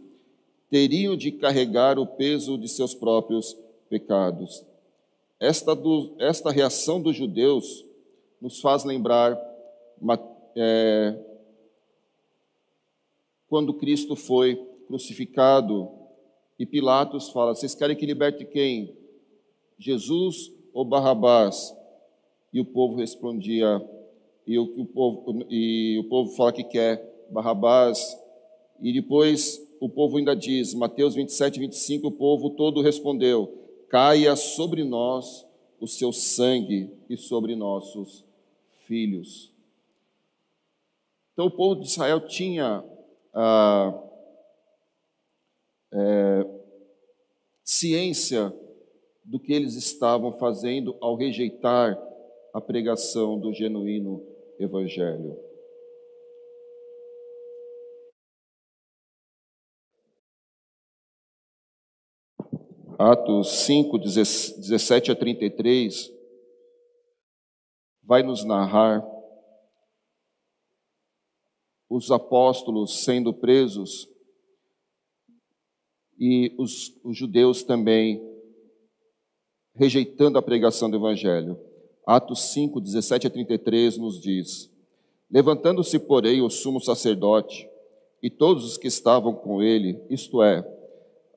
teriam 0.70 1.16
de 1.16 1.32
carregar 1.32 1.98
o 1.98 2.06
peso 2.06 2.56
de 2.56 2.68
seus 2.68 2.94
próprios 2.94 3.56
pecados. 3.88 4.64
Esta, 5.38 5.74
do, 5.74 6.14
esta 6.18 6.50
reação 6.50 7.02
dos 7.02 7.16
judeus 7.16 7.84
nos 8.40 8.60
faz 8.60 8.84
lembrar 8.84 9.38
é, 10.56 11.18
quando 13.48 13.74
Cristo 13.74 14.14
foi 14.14 14.56
crucificado 14.86 15.90
e 16.58 16.64
Pilatos 16.64 17.30
fala: 17.30 17.54
Vocês 17.54 17.74
querem 17.74 17.96
que 17.96 18.06
liberte 18.06 18.44
quem? 18.44 18.94
Jesus 19.78 20.52
ou 20.72 20.84
Barrabás? 20.84 21.74
E 22.52 22.60
o 22.60 22.64
povo 22.64 22.96
respondia, 22.96 23.80
e 24.46 24.58
o, 24.58 24.64
o, 24.76 24.84
povo, 24.84 25.46
e 25.48 25.98
o 25.98 26.08
povo 26.08 26.34
fala 26.34 26.52
que 26.52 26.64
quer 26.64 27.26
Barrabás, 27.30 28.18
e 28.80 28.92
depois 28.92 29.64
o 29.80 29.88
povo 29.88 30.18
ainda 30.18 30.36
diz, 30.36 30.74
Mateus 30.74 31.14
27, 31.14 31.58
25, 31.58 32.06
o 32.06 32.12
povo 32.12 32.50
todo 32.50 32.82
respondeu: 32.82 33.66
Caia 33.88 34.36
sobre 34.36 34.84
nós 34.84 35.46
o 35.80 35.86
seu 35.86 36.12
sangue 36.12 36.92
e 37.08 37.16
sobre 37.16 37.56
nossos 37.56 38.24
filhos. 38.86 39.50
Então 41.32 41.46
o 41.46 41.50
povo 41.50 41.80
de 41.80 41.86
Israel 41.86 42.26
tinha 42.26 42.84
ah, 43.32 44.02
é, 45.92 46.46
ciência 47.64 48.54
do 49.24 49.40
que 49.40 49.52
eles 49.52 49.74
estavam 49.74 50.32
fazendo 50.32 50.96
ao 51.00 51.16
rejeitar 51.16 51.98
a 52.52 52.60
pregação 52.60 53.38
do 53.38 53.54
genuíno 53.54 54.22
Evangelho. 54.58 55.49
Atos 63.02 63.64
5, 63.64 63.98
17 63.98 65.10
a 65.10 65.16
33, 65.16 66.12
vai 68.02 68.22
nos 68.22 68.44
narrar 68.44 69.02
os 71.88 72.10
apóstolos 72.10 73.02
sendo 73.02 73.32
presos 73.32 74.06
e 76.18 76.54
os, 76.58 76.94
os 77.02 77.16
judeus 77.16 77.62
também 77.62 78.22
rejeitando 79.74 80.36
a 80.36 80.42
pregação 80.42 80.90
do 80.90 80.98
Evangelho. 80.98 81.58
Atos 82.06 82.52
5, 82.52 82.82
17 82.82 83.28
a 83.28 83.30
33 83.30 83.96
nos 83.96 84.20
diz: 84.20 84.70
Levantando-se, 85.30 85.98
porém, 85.98 86.42
o 86.42 86.50
sumo 86.50 86.82
sacerdote 86.82 87.66
e 88.22 88.28
todos 88.28 88.62
os 88.66 88.76
que 88.76 88.88
estavam 88.88 89.32
com 89.32 89.62
ele, 89.62 89.98
isto 90.10 90.42
é, 90.42 90.79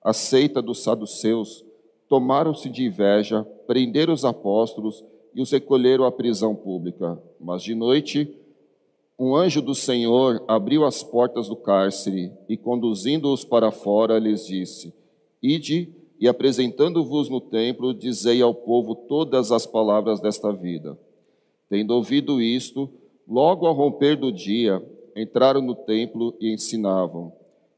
a 0.03 0.11
seita 0.11 0.61
dos 0.61 0.83
saduceus, 0.83 1.63
tomaram-se 2.09 2.69
de 2.69 2.85
inveja, 2.85 3.43
prenderam 3.65 4.13
os 4.13 4.25
apóstolos 4.25 5.03
e 5.33 5.41
os 5.41 5.51
recolheram 5.51 6.05
à 6.05 6.11
prisão 6.11 6.53
pública. 6.53 7.21
Mas 7.39 7.63
de 7.63 7.73
noite, 7.73 8.35
um 9.17 9.35
anjo 9.35 9.61
do 9.61 9.73
Senhor 9.73 10.43
abriu 10.47 10.83
as 10.85 11.01
portas 11.01 11.47
do 11.47 11.55
cárcere 11.55 12.31
e, 12.49 12.57
conduzindo-os 12.57 13.43
para 13.45 13.71
fora, 13.71 14.19
lhes 14.19 14.45
disse: 14.45 14.93
Ide 15.41 15.93
e, 16.19 16.27
apresentando-vos 16.27 17.29
no 17.29 17.39
templo, 17.39 17.93
dizei 17.93 18.41
ao 18.41 18.53
povo 18.53 18.95
todas 18.95 19.51
as 19.51 19.65
palavras 19.65 20.19
desta 20.19 20.51
vida. 20.51 20.97
Tendo 21.69 21.91
ouvido 21.91 22.41
isto, 22.41 22.89
logo 23.27 23.65
ao 23.65 23.73
romper 23.73 24.15
do 24.15 24.31
dia, 24.31 24.83
entraram 25.15 25.61
no 25.61 25.75
templo 25.75 26.35
e 26.39 26.53
ensinavam. 26.53 27.33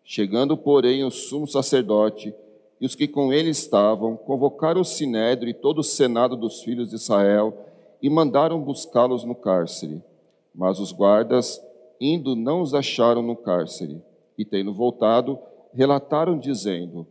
Chegando, 0.08 0.56
porém, 0.56 1.04
o 1.04 1.10
sumo 1.10 1.48
sacerdote 1.48 2.32
e 2.80 2.86
os 2.86 2.94
que 2.94 3.08
com 3.08 3.34
ele 3.34 3.50
estavam, 3.50 4.16
convocaram 4.16 4.82
o 4.82 4.86
sinédrio 4.86 5.50
e 5.50 5.54
todo 5.54 5.80
o 5.80 5.84
senado 5.84 6.38
dos 6.38 6.62
filhos 6.62 6.90
de 6.90 6.96
Israel 6.96 7.58
e 8.00 8.08
mandaram 8.08 8.62
buscá-los 8.62 9.24
no 9.24 9.34
cárcere. 9.34 10.04
Mas 10.54 10.80
os 10.80 10.92
guardas, 10.92 11.60
indo, 12.00 12.36
não 12.36 12.62
os 12.62 12.76
acharam 12.76 13.24
no 13.24 13.36
cárcere. 13.36 14.00
E 14.38 14.46
tendo 14.46 14.72
voltado, 14.72 15.40
relataram, 15.74 16.38
dizendo: 16.38 17.08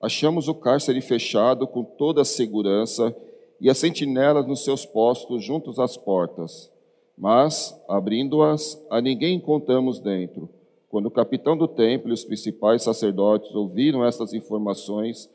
Achamos 0.00 0.48
o 0.48 0.54
cárcere 0.54 1.02
fechado 1.02 1.66
com 1.66 1.84
toda 1.84 2.22
a 2.22 2.24
segurança 2.24 3.14
e 3.60 3.68
as 3.68 3.76
sentinelas 3.76 4.46
nos 4.46 4.64
seus 4.64 4.86
postos 4.86 5.44
juntos 5.44 5.78
às 5.78 5.96
portas. 5.98 6.72
Mas, 7.18 7.78
abrindo-as, 7.86 8.82
a 8.88 8.98
ninguém 8.98 9.36
encontramos 9.36 10.00
dentro. 10.00 10.48
Quando 10.90 11.06
o 11.06 11.10
capitão 11.10 11.56
do 11.56 11.66
templo 11.66 12.10
e 12.10 12.12
os 12.12 12.24
principais 12.24 12.82
sacerdotes 12.82 13.54
ouviram 13.54 14.04
estas 14.04 14.34
informações, 14.34 15.30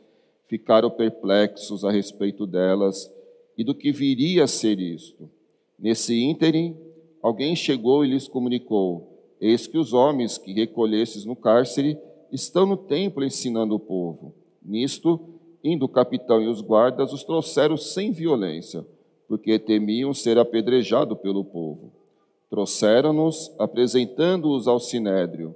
ficaram 0.47 0.91
perplexos 0.91 1.83
a 1.83 1.89
respeito 1.89 2.45
delas 2.45 3.11
e 3.57 3.63
do 3.63 3.73
que 3.73 3.91
viria 3.91 4.43
a 4.43 4.47
ser 4.47 4.79
isto. 4.79 5.27
Nesse 5.79 6.15
ínterim, 6.21 6.77
alguém 7.23 7.55
chegou 7.55 8.05
e 8.05 8.09
lhes 8.09 8.27
comunicou: 8.27 9.33
Eis 9.41 9.65
que 9.65 9.79
os 9.79 9.93
homens 9.93 10.37
que 10.37 10.53
recolhestes 10.53 11.25
no 11.25 11.35
cárcere 11.35 11.97
estão 12.31 12.67
no 12.67 12.77
templo 12.77 13.23
ensinando 13.23 13.73
o 13.73 13.79
povo. 13.79 14.35
Nisto, 14.63 15.35
Indo 15.67 15.85
o 15.85 15.89
capitão 15.89 16.39
e 16.43 16.47
os 16.47 16.61
guardas, 16.61 17.11
os 17.11 17.23
trouxeram 17.23 17.75
sem 17.75 18.11
violência, 18.11 18.85
porque 19.27 19.57
temiam 19.57 20.13
ser 20.13 20.37
apedrejados 20.37 21.17
pelo 21.17 21.43
povo. 21.43 21.91
Trouxeram-nos, 22.55 23.53
apresentando-os 23.59 24.65
ao 24.65 24.79
sinédrio. 24.79 25.53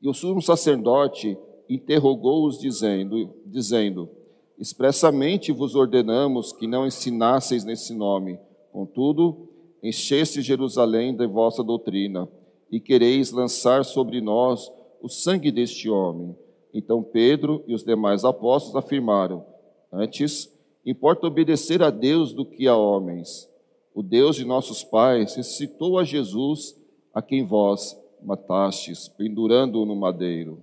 E 0.00 0.08
o 0.08 0.14
sumo 0.14 0.40
sacerdote 0.40 1.36
interrogou-os, 1.68 2.56
dizendo, 2.56 3.34
dizendo: 3.44 4.08
Expressamente 4.56 5.50
vos 5.50 5.74
ordenamos 5.74 6.52
que 6.52 6.68
não 6.68 6.86
ensinasseis 6.86 7.64
nesse 7.64 7.92
nome. 7.92 8.38
Contudo, 8.70 9.48
encheste 9.82 10.40
Jerusalém 10.40 11.16
da 11.16 11.26
vossa 11.26 11.64
doutrina, 11.64 12.28
e 12.70 12.78
quereis 12.78 13.32
lançar 13.32 13.84
sobre 13.84 14.20
nós 14.20 14.70
o 15.02 15.08
sangue 15.08 15.50
deste 15.50 15.90
homem. 15.90 16.36
Então 16.72 17.02
Pedro 17.02 17.64
e 17.66 17.74
os 17.74 17.82
demais 17.82 18.24
apóstolos 18.24 18.76
afirmaram: 18.76 19.44
Antes, 19.92 20.48
importa 20.86 21.26
obedecer 21.26 21.82
a 21.82 21.90
Deus 21.90 22.32
do 22.32 22.46
que 22.46 22.68
a 22.68 22.76
homens. 22.76 23.50
O 23.96 24.02
Deus 24.02 24.36
de 24.36 24.44
nossos 24.44 24.84
pais 24.84 25.34
ressuscitou 25.36 25.98
a 25.98 26.04
Jesus, 26.04 26.78
a 27.14 27.22
quem 27.22 27.46
vós 27.46 27.98
matastes, 28.22 29.08
pendurando-o 29.08 29.86
no 29.86 29.96
madeiro. 29.96 30.62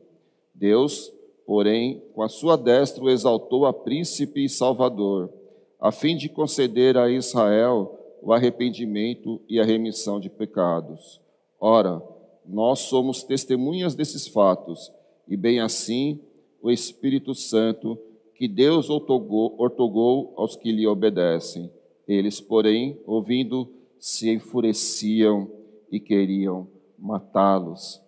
Deus, 0.54 1.12
porém, 1.44 2.04
com 2.14 2.22
a 2.22 2.30
sua 2.30 2.56
destra 2.56 3.04
o 3.04 3.10
exaltou 3.10 3.66
a 3.66 3.74
príncipe 3.74 4.46
e 4.46 4.50
salvador, 4.50 5.34
a 5.80 5.92
fim 5.92 6.16
de 6.16 6.30
conceder 6.30 6.96
a 6.96 7.10
Israel 7.10 8.00
o 8.22 8.32
arrependimento 8.32 9.42
e 9.50 9.60
a 9.60 9.66
remissão 9.66 10.20
de 10.20 10.30
pecados. 10.30 11.20
Ora, 11.60 12.04
nós 12.46 12.82
somos 12.82 13.24
testemunhas 13.24 13.96
desses 13.96 14.28
fatos, 14.28 14.92
e 15.28 15.36
bem 15.36 15.60
assim 15.60 16.20
o 16.62 16.70
Espírito 16.70 17.34
Santo, 17.34 17.98
que 18.36 18.48
Deus 18.48 18.92
ortogou, 18.92 20.36
aos 20.38 20.56
que 20.56 20.72
lhe 20.72 20.86
obedecem. 20.86 21.72
Eles, 22.08 22.42
porém, 22.42 23.00
ouvindo, 23.06 23.72
se 24.00 24.30
enfureciam 24.30 25.50
e 25.92 26.00
queriam 26.00 26.68
matá-los. 26.98 28.02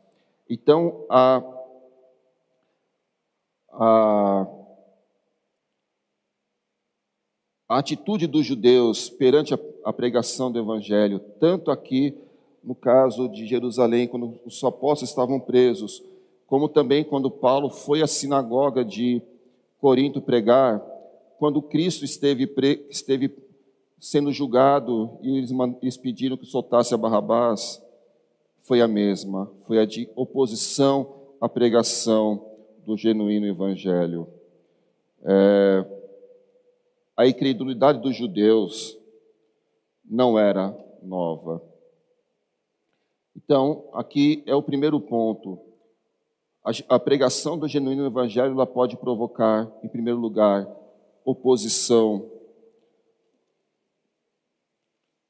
Então, 0.49 1.05
a, 1.09 1.41
a, 3.71 4.47
a 7.69 7.79
atitude 7.79 8.27
dos 8.27 8.45
judeus 8.45 9.09
perante 9.09 9.53
a, 9.53 9.59
a 9.83 9.93
pregação 9.93 10.51
do 10.51 10.59
Evangelho, 10.59 11.19
tanto 11.39 11.71
aqui 11.71 12.17
no 12.63 12.73
caso 12.73 13.29
de 13.29 13.45
Jerusalém, 13.45 14.07
quando 14.07 14.39
os 14.43 14.63
apóstolos 14.63 15.11
estavam 15.11 15.39
presos, 15.39 16.03
como 16.47 16.67
também 16.67 17.03
quando 17.03 17.29
Paulo 17.29 17.69
foi 17.69 18.01
à 18.01 18.07
sinagoga 18.07 18.83
de 18.83 19.21
Corinto 19.79 20.19
pregar, 20.19 20.79
quando 21.37 21.61
Cristo 21.61 22.03
esteve, 22.03 22.47
pre, 22.47 22.85
esteve 22.89 23.29
sendo 24.05 24.31
julgado 24.31 25.17
e 25.24 25.35
eles, 25.35 25.97
pediram 25.97 26.38
que 26.38 26.45
soltasse 26.45 26.93
a 26.93 26.97
Barrabás, 26.97 27.83
foi 28.59 28.79
a 28.79 28.88
mesma, 28.88 29.51
foi 29.65 29.79
a 29.79 29.85
de 29.85 30.07
oposição 30.15 31.33
à 31.41 31.50
pregação 31.50 32.45
do 32.85 32.95
genuíno 32.95 33.47
evangelho. 33.47 34.27
É, 35.24 35.85
a 37.17 37.25
incredulidade 37.25 38.00
dos 38.00 38.15
judeus 38.15 38.95
não 40.07 40.38
era 40.38 40.77
nova. 41.01 41.59
Então, 43.35 43.89
aqui 43.91 44.43
é 44.45 44.53
o 44.53 44.62
primeiro 44.62 45.00
ponto. 45.00 45.59
A, 46.63 46.95
a 46.95 47.00
pregação 47.00 47.57
do 47.57 47.67
genuíno 47.67 48.05
evangelho 48.05 48.51
ela 48.51 48.67
pode 48.67 48.97
provocar, 48.97 49.67
em 49.83 49.88
primeiro 49.88 50.19
lugar, 50.19 50.69
oposição 51.25 52.34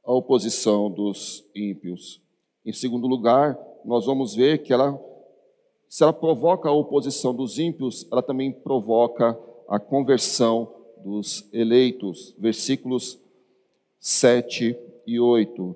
a 0.05 0.13
oposição 0.13 0.89
dos 0.89 1.43
ímpios. 1.55 2.21
Em 2.65 2.71
segundo 2.71 3.07
lugar, 3.07 3.57
nós 3.83 4.05
vamos 4.05 4.35
ver 4.35 4.59
que 4.59 4.71
ela, 4.71 4.99
se 5.89 6.03
ela 6.03 6.13
provoca 6.13 6.69
a 6.69 6.71
oposição 6.71 7.33
dos 7.33 7.57
ímpios, 7.57 8.07
ela 8.11 8.21
também 8.21 8.51
provoca 8.51 9.37
a 9.67 9.79
conversão 9.79 10.71
dos 11.03 11.47
eleitos. 11.51 12.35
Versículos 12.37 13.19
7 13.99 14.77
e 15.07 15.19
8. 15.19 15.75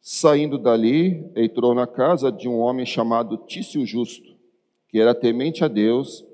Saindo 0.00 0.58
dali, 0.58 1.30
entrou 1.36 1.74
na 1.74 1.86
casa 1.86 2.30
de 2.30 2.48
um 2.48 2.58
homem 2.58 2.86
chamado 2.86 3.36
Tício 3.36 3.84
Justo, 3.84 4.36
que 4.88 4.98
era 4.98 5.14
temente 5.14 5.64
a 5.64 5.68
Deus. 5.68 6.24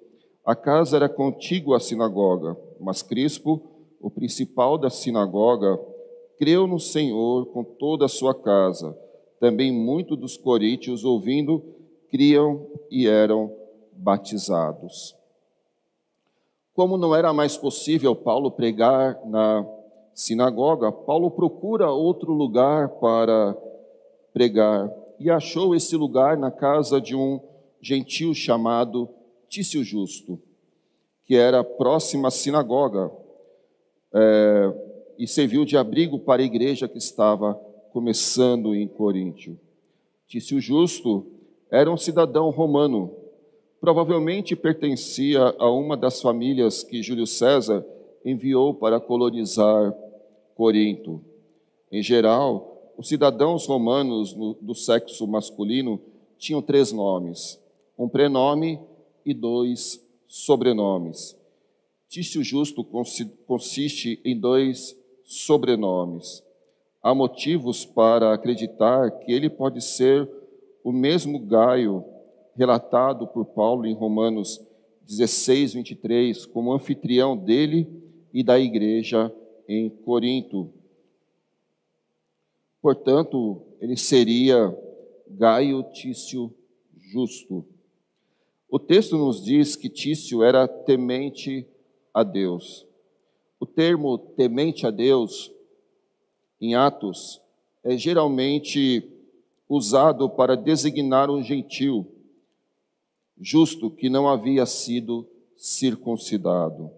A 0.45 0.55
casa 0.55 0.97
era 0.97 1.09
contígua 1.09 1.77
à 1.77 1.81
sinagoga, 1.81 2.57
mas 2.79 3.03
Crispo, 3.03 3.63
o 4.01 4.11
principal 4.11 4.77
da 4.77 4.91
sinagoga, 4.91 5.81
creu 6.45 6.67
no 6.67 6.79
Senhor 6.79 7.47
com 7.47 7.65
toda 7.65 8.05
a 8.05 8.09
sua 8.09 8.35
casa. 8.35 8.95
Também 9.41 9.73
muitos 9.73 10.19
dos 10.19 10.37
coríntios, 10.37 11.03
ouvindo, 11.03 11.65
criam 12.11 12.67
e 12.91 13.09
eram 13.09 13.51
batizados. 13.95 15.17
Como 16.75 16.99
não 16.99 17.17
era 17.17 17.33
mais 17.33 17.57
possível 17.57 18.15
Paulo 18.15 18.51
pregar 18.51 19.19
na 19.25 19.67
sinagoga, 20.13 20.93
Paulo 20.93 21.31
procura 21.31 21.91
outro 21.91 22.35
lugar 22.35 22.91
para 22.91 23.57
pregar 24.35 24.93
e 25.19 25.31
achou 25.31 25.75
esse 25.75 25.97
lugar 25.97 26.37
na 26.37 26.51
casa 26.51 27.01
de 27.01 27.17
um 27.17 27.41
gentil 27.81 28.35
chamado 28.35 29.09
Tício 29.49 29.83
Justo, 29.83 30.39
que 31.25 31.37
era 31.37 31.65
próxima 31.65 32.29
à 32.29 32.31
sinagoga 32.31 33.11
é, 34.13 34.94
e 35.19 35.27
serviu 35.27 35.65
de 35.65 35.77
abrigo 35.77 36.19
para 36.19 36.43
a 36.43 36.45
igreja 36.45 36.89
que 36.89 36.99
estava 36.99 37.55
começando 37.93 38.75
em 38.75 38.89
Coríntio. 38.89 39.59
Tício 40.27 40.61
Justo 40.61 41.27
era 41.71 41.91
um 41.91 41.97
cidadão 41.97 42.51
romano, 42.51 43.15
provavelmente 43.81 44.57
pertencia 44.57 45.55
a 45.59 45.71
uma 45.71 45.97
das 45.97 46.21
famílias 46.21 46.83
que 46.83 47.03
Júlio 47.03 47.27
César 47.27 47.85
enviou 48.25 48.75
para 48.75 48.99
colonizar 48.99 49.95
Corinto. 50.55 51.21
Em 51.91 52.03
geral, 52.03 52.93
os 52.97 53.09
cidadãos 53.09 53.67
romanos 53.67 54.35
no, 54.35 54.55
do 54.55 54.75
sexo 54.75 55.27
masculino 55.27 56.01
tinham 56.39 56.63
três 56.63 56.93
nomes: 56.93 57.61
um 57.99 58.09
prenome 58.09 58.81
e 59.25 59.35
dois 59.35 60.05
sobrenomes. 60.27 61.37
Tício 62.09 62.43
Justo 62.43 62.85
consiste 63.47 64.21
em 64.25 64.39
dois 64.39 64.97
sobrenomes. 65.25 66.43
Há 67.03 67.15
motivos 67.15 67.85
para 67.85 68.33
acreditar 68.33 69.11
que 69.11 69.33
ele 69.33 69.51
pode 69.51 69.83
ser 69.83 70.29
o 70.83 70.93
mesmo 70.93 71.39
Gaio 71.39 72.05
relatado 72.57 73.27
por 73.27 73.45
Paulo 73.47 73.87
em 73.87 73.95
Romanos 73.95 74.61
16, 75.03 75.75
23, 75.75 76.47
como 76.47 76.73
anfitrião 76.73 77.37
dele 77.37 77.89
e 78.33 78.43
da 78.43 78.59
igreja 78.59 79.33
em 79.69 79.89
Corinto. 79.89 80.71
Portanto, 82.81 83.63
ele 83.81 83.97
seria 83.97 84.77
Gaio 85.29 85.83
Tício 85.93 86.53
Justo. 86.99 87.65
O 88.69 88.79
texto 88.79 89.17
nos 89.17 89.45
diz 89.45 89.77
que 89.77 89.89
Tício 89.89 90.43
era 90.43 90.67
temente 90.67 91.67
a 92.13 92.23
Deus. 92.23 92.87
O 93.65 93.67
termo 93.67 94.19
temente 94.19 94.87
a 94.87 94.91
Deus, 94.91 95.51
em 96.61 96.75
Atos, 96.75 97.41
é 97.83 97.97
geralmente 97.97 99.11
usado 99.67 100.29
para 100.29 100.55
designar 100.55 101.31
um 101.31 101.43
gentil 101.43 102.07
justo 103.41 103.91
que 103.91 104.11
não 104.11 104.29
havia 104.29 104.67
sido 104.67 105.27
circuncidado. 105.57 106.91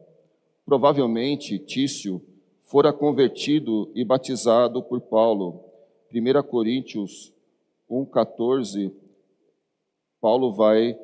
Provavelmente, 0.64 1.56
Tício 1.56 2.20
fora 2.62 2.92
convertido 2.92 3.88
e 3.94 4.04
batizado 4.04 4.82
por 4.82 5.00
Paulo. 5.02 5.60
1 6.12 6.42
Coríntios 6.48 7.32
1,14, 7.88 8.92
Paulo 10.20 10.52
vai 10.52 10.98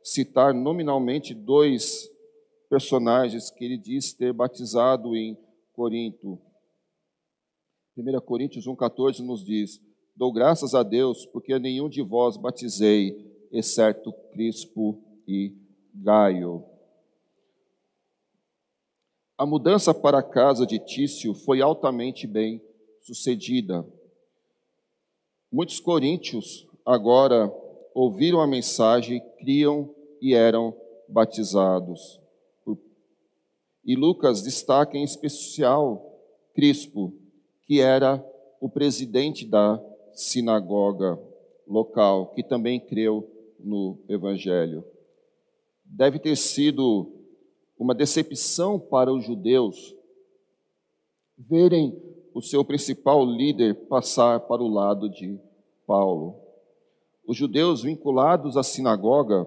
citar 0.00 0.54
nominalmente 0.54 1.34
dois 1.34 2.08
personagens 2.68 3.50
que 3.50 3.64
ele 3.64 3.78
diz 3.78 4.12
ter 4.12 4.32
batizado 4.32 5.16
em 5.16 5.36
Corinto. 5.72 6.38
1 7.96 8.20
Coríntios 8.20 8.66
1,14 8.66 9.20
nos 9.20 9.44
diz: 9.44 9.80
Dou 10.14 10.32
graças 10.32 10.74
a 10.74 10.82
Deus, 10.82 11.26
porque 11.26 11.52
a 11.52 11.58
nenhum 11.58 11.88
de 11.88 12.02
vós 12.02 12.36
batizei, 12.36 13.48
exceto 13.50 14.12
Crispo 14.32 15.02
e 15.26 15.54
Gaio. 15.94 16.64
A 19.36 19.46
mudança 19.46 19.94
para 19.94 20.18
a 20.18 20.22
casa 20.22 20.66
de 20.66 20.78
Tício 20.78 21.32
foi 21.32 21.60
altamente 21.60 22.26
bem 22.26 22.60
sucedida. 23.00 23.86
Muitos 25.50 25.80
coríntios 25.80 26.66
agora 26.84 27.50
ouviram 27.94 28.40
a 28.40 28.46
mensagem, 28.46 29.22
criam 29.38 29.94
e 30.20 30.34
eram 30.34 30.76
batizados 31.08 32.20
E 33.88 33.96
Lucas 33.96 34.42
destaca 34.42 34.98
em 34.98 35.02
especial 35.02 36.20
Crispo, 36.52 37.14
que 37.62 37.80
era 37.80 38.22
o 38.60 38.68
presidente 38.68 39.46
da 39.46 39.82
sinagoga 40.12 41.18
local, 41.66 42.34
que 42.34 42.42
também 42.42 42.78
creu 42.78 43.26
no 43.58 43.96
Evangelho. 44.06 44.84
Deve 45.86 46.18
ter 46.18 46.36
sido 46.36 47.10
uma 47.78 47.94
decepção 47.94 48.78
para 48.78 49.10
os 49.10 49.24
judeus 49.24 49.96
verem 51.38 51.98
o 52.34 52.42
seu 52.42 52.62
principal 52.62 53.24
líder 53.24 53.86
passar 53.86 54.40
para 54.40 54.62
o 54.62 54.68
lado 54.68 55.08
de 55.08 55.40
Paulo. 55.86 56.36
Os 57.26 57.38
judeus 57.38 57.84
vinculados 57.84 58.54
à 58.54 58.62
sinagoga 58.62 59.46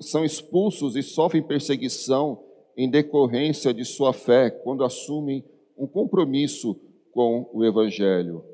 são 0.00 0.24
expulsos 0.24 0.96
e 0.96 1.02
sofrem 1.02 1.44
perseguição 1.44 2.43
em 2.76 2.90
decorrência 2.90 3.72
de 3.72 3.84
sua 3.84 4.12
fé 4.12 4.50
quando 4.50 4.84
assumem 4.84 5.44
um 5.76 5.86
compromisso 5.86 6.76
com 7.12 7.48
o 7.52 7.64
Evangelho. 7.64 8.44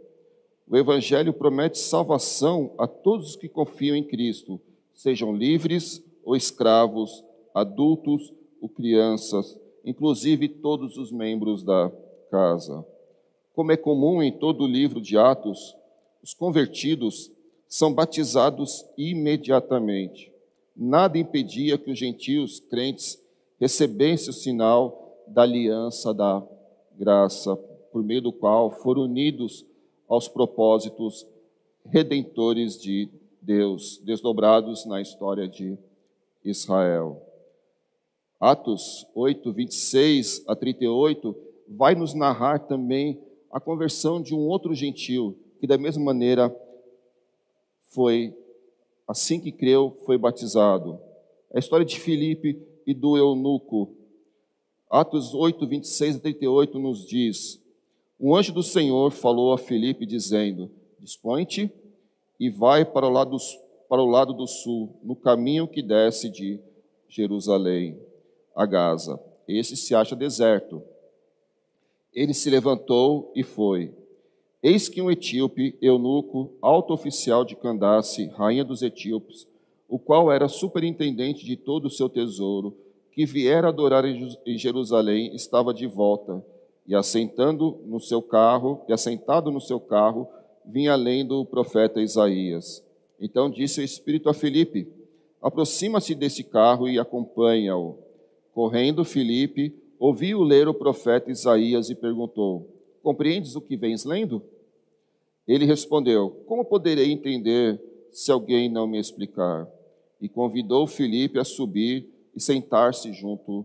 O 0.69 0.77
Evangelho 0.77 1.33
promete 1.33 1.79
salvação 1.79 2.75
a 2.79 2.87
todos 2.87 3.35
que 3.35 3.49
confiam 3.49 3.97
em 3.97 4.05
Cristo, 4.05 4.61
sejam 4.95 5.35
livres 5.35 6.05
ou 6.23 6.37
escravos, 6.37 7.25
adultos 7.55 8.33
ou 8.61 8.69
crianças, 8.69 9.59
inclusive 9.85 10.49
todos 10.49 10.97
os 10.97 11.11
membros 11.11 11.63
da 11.63 11.91
casa. 12.31 12.87
Como 13.55 13.73
é 13.73 13.77
comum 13.77 14.23
em 14.23 14.31
todo 14.31 14.65
o 14.65 14.69
livro 14.69 15.01
de 15.01 15.19
Atos, 15.19 15.75
os 16.23 16.35
convertidos 16.35 17.33
são 17.67 17.93
batizados 17.93 18.85
imediatamente. 18.97 20.33
Nada 20.77 21.19
impedia 21.19 21.79
que 21.79 21.91
os 21.91 21.99
gentios 21.99 22.61
crentes 22.61 23.21
recebessem 23.61 24.31
o 24.31 24.33
sinal 24.33 25.23
da 25.27 25.43
aliança 25.43 26.15
da 26.15 26.43
graça, 26.97 27.55
por 27.93 28.03
meio 28.03 28.23
do 28.23 28.33
qual 28.33 28.71
foram 28.71 29.03
unidos 29.03 29.67
aos 30.09 30.27
propósitos 30.27 31.27
redentores 31.85 32.81
de 32.81 33.09
Deus, 33.43 33.99
desdobrados 33.99 34.87
na 34.87 35.01
história 35.01 35.47
de 35.47 35.77
Israel. 36.45 37.23
Atos 38.41 39.07
8, 39.15 39.53
26 39.53 40.45
a 40.49 40.57
38, 40.57 41.37
vai 41.69 41.95
nos 41.95 42.15
narrar 42.15 42.61
também 42.61 43.21
a 43.53 43.61
conversão 43.61 44.23
de 44.23 44.35
um 44.35 44.49
outro 44.49 44.75
gentil, 44.75 45.37
que 45.61 45.67
da 45.67 45.77
mesma 45.77 46.03
maneira 46.03 46.55
foi, 47.89 48.35
assim 49.07 49.39
que 49.39 49.53
creu, 49.53 49.99
foi 50.07 50.17
batizado. 50.17 50.99
A 51.53 51.59
história 51.59 51.85
de 51.85 51.99
Filipe 52.01 52.70
e 52.91 52.95
do 52.95 53.17
eunuco. 53.17 53.95
Atos 54.91 55.33
8, 55.33 55.65
26 55.65 56.17
a 56.17 56.19
38 56.19 56.79
nos 56.81 57.07
diz: 57.07 57.63
Um 58.19 58.35
anjo 58.35 58.53
do 58.53 58.65
Senhor 58.65 59.13
falou 59.13 59.53
a 59.53 59.59
Filipe, 59.59 60.05
dizendo: 60.05 60.69
Dispõe-te 60.99 61.73
e 62.39 62.51
vai 62.51 62.85
para 62.85 63.07
o, 63.07 63.11
lado, 63.11 63.37
para 63.89 64.03
o 64.03 64.07
lado 64.07 64.33
do 64.33 64.49
sul, 64.49 64.99
no 65.05 65.15
caminho 65.15 65.69
que 65.69 65.83
desce 65.83 66.29
de 66.29 66.59
Jerusalém 67.09 67.97
a 68.57 68.67
Gaza. 68.67 69.21
Esse 69.47 69.77
se 69.77 69.95
acha 69.95 70.17
deserto. 70.17 70.83
Ele 72.13 72.35
se 72.35 72.51
levantou 72.51 73.31
e 73.37 73.45
foi. 73.45 73.95
Eis 74.61 74.89
que 74.89 75.01
um 75.01 75.11
etíope, 75.11 75.79
eunuco, 75.81 76.53
alto 76.61 76.93
oficial 76.93 77.45
de 77.45 77.55
Candace, 77.55 78.27
rainha 78.35 78.65
dos 78.65 78.83
etíopes, 78.83 79.47
o 79.91 79.99
qual 79.99 80.31
era 80.31 80.47
superintendente 80.49 81.45
de 81.45 81.57
todo 81.57 81.87
o 81.87 81.91
seu 81.91 82.09
tesouro, 82.09 82.77
que 83.11 83.27
viera 83.27 83.69
adorar 83.69 84.05
em 84.07 84.57
Jerusalém, 84.57 85.35
estava 85.35 85.75
de 85.75 85.87
volta, 85.89 86.43
e 86.87 86.95
assentando 86.95 87.81
no 87.85 87.99
seu 87.99 88.23
carro, 88.23 88.83
e 88.89 88.93
assentado 88.93 89.51
no 89.51 89.61
seu 89.61 89.81
carro, 89.81 90.29
vinha 90.65 90.95
lendo 90.95 91.41
o 91.41 91.45
profeta 91.45 92.01
Isaías. 92.01 92.85
Então 93.21 93.51
disse 93.51 93.81
o 93.81 93.85
Espírito 93.85 94.29
a 94.29 94.35
Filipe: 94.35 94.87
Aproxima-se 95.43 96.15
desse 96.15 96.45
carro 96.45 96.89
e 96.89 96.99
acompanha-o. 96.99 97.99
Correndo, 98.55 99.05
Filipe 99.05 99.75
ouviu 99.99 100.43
ler 100.43 100.69
o 100.69 100.75
profeta 100.75 101.31
Isaías 101.31 101.91
e 101.91 101.97
perguntou: 101.97 102.69
Compreendes 103.03 103.57
o 103.57 103.61
que 103.61 103.77
vens 103.77 104.05
lendo? 104.05 104.41
Ele 105.49 105.65
respondeu: 105.65 106.31
Como 106.47 106.65
poderei 106.65 107.11
entender 107.11 107.81
se 108.13 108.31
alguém 108.31 108.69
não 108.69 108.87
me 108.87 108.99
explicar? 108.99 109.69
E 110.21 110.29
convidou 110.29 110.87
Filipe 110.87 111.39
a 111.39 111.45
subir 111.45 112.09
e 112.35 112.41
sentar-se 112.41 113.13
junto 113.13 113.65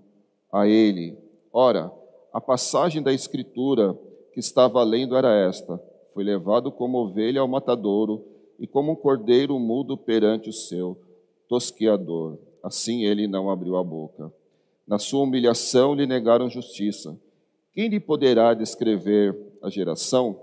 a 0.51 0.67
ele. 0.67 1.17
Ora, 1.51 1.91
a 2.33 2.41
passagem 2.41 3.01
da 3.01 3.13
escritura 3.13 3.97
que 4.33 4.39
estava 4.39 4.83
lendo 4.83 5.15
era 5.15 5.33
esta: 5.33 5.81
Foi 6.13 6.23
levado 6.23 6.71
como 6.71 6.97
ovelha 6.97 7.41
ao 7.41 7.47
matadouro 7.47 8.23
e 8.59 8.67
como 8.67 8.91
um 8.91 8.95
cordeiro 8.95 9.57
mudo 9.59 9.97
perante 9.97 10.49
o 10.49 10.53
seu 10.53 10.97
tosqueador. 11.47 12.37
Assim 12.63 13.05
ele 13.05 13.27
não 13.27 13.49
abriu 13.49 13.77
a 13.77 13.83
boca. 13.83 14.33
Na 14.87 14.99
sua 14.99 15.23
humilhação 15.23 15.93
lhe 15.93 16.05
negaram 16.05 16.49
justiça. 16.49 17.17
Quem 17.73 17.87
lhe 17.87 17.99
poderá 17.99 18.53
descrever 18.53 19.35
a 19.61 19.69
geração? 19.69 20.39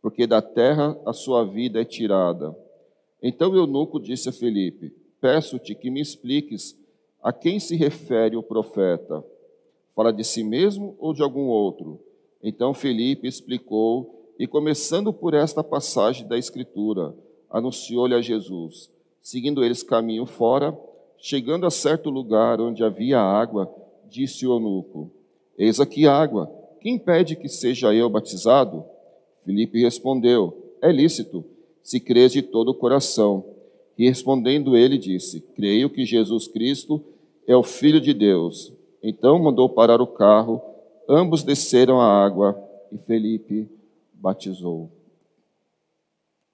Porque 0.00 0.26
da 0.26 0.40
terra 0.40 0.98
a 1.04 1.12
sua 1.12 1.44
vida 1.44 1.80
é 1.80 1.84
tirada. 1.84 2.56
Então 3.22 3.54
eunuco 3.54 4.00
disse 4.00 4.28
a 4.28 4.32
Felipe: 4.32 4.92
Peço-te 5.24 5.74
que 5.74 5.88
me 5.88 6.02
expliques 6.02 6.78
a 7.22 7.32
quem 7.32 7.58
se 7.58 7.74
refere 7.76 8.36
o 8.36 8.42
profeta. 8.42 9.24
Fala 9.96 10.12
de 10.12 10.22
si 10.22 10.44
mesmo 10.44 10.94
ou 10.98 11.14
de 11.14 11.22
algum 11.22 11.46
outro? 11.46 11.98
Então 12.42 12.74
Felipe 12.74 13.26
explicou, 13.26 14.34
e 14.38 14.46
começando 14.46 15.14
por 15.14 15.32
esta 15.32 15.64
passagem 15.64 16.28
da 16.28 16.36
Escritura, 16.36 17.14
anunciou-lhe 17.48 18.14
a 18.14 18.20
Jesus. 18.20 18.90
Seguindo 19.22 19.64
eles 19.64 19.82
caminho 19.82 20.26
fora, 20.26 20.78
Chegando 21.16 21.64
a 21.64 21.70
certo 21.70 22.10
lugar 22.10 22.60
onde 22.60 22.84
havia 22.84 23.18
água, 23.18 23.74
disse 24.10 24.46
o 24.46 24.52
eunuco: 24.52 25.10
Eis 25.56 25.80
aqui 25.80 26.06
água. 26.06 26.52
Quem 26.82 26.98
pede 26.98 27.34
que 27.34 27.48
seja 27.48 27.94
eu 27.94 28.10
batizado? 28.10 28.84
Filipe 29.42 29.80
respondeu: 29.80 30.74
É 30.82 30.92
lícito, 30.92 31.42
se 31.82 31.98
crês 31.98 32.30
de 32.30 32.42
todo 32.42 32.72
o 32.72 32.74
coração. 32.74 33.53
E 33.96 34.08
respondendo 34.08 34.76
ele, 34.76 34.98
disse: 34.98 35.40
Creio 35.40 35.88
que 35.88 36.04
Jesus 36.04 36.48
Cristo 36.48 37.02
é 37.46 37.56
o 37.56 37.62
Filho 37.62 38.00
de 38.00 38.12
Deus. 38.12 38.72
Então 39.02 39.38
mandou 39.38 39.68
parar 39.68 40.00
o 40.00 40.06
carro, 40.06 40.60
ambos 41.08 41.42
desceram 41.42 42.00
a 42.00 42.24
água 42.24 42.58
e 42.90 42.98
Felipe 42.98 43.68
batizou 44.14 44.90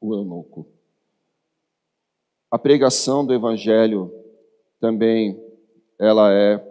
o 0.01 0.15
eunuco. 0.15 0.67
A 2.51 2.59
pregação 2.59 3.25
do 3.25 3.33
Evangelho 3.33 4.13
também 4.81 5.41
ela 5.99 6.33
é 6.33 6.67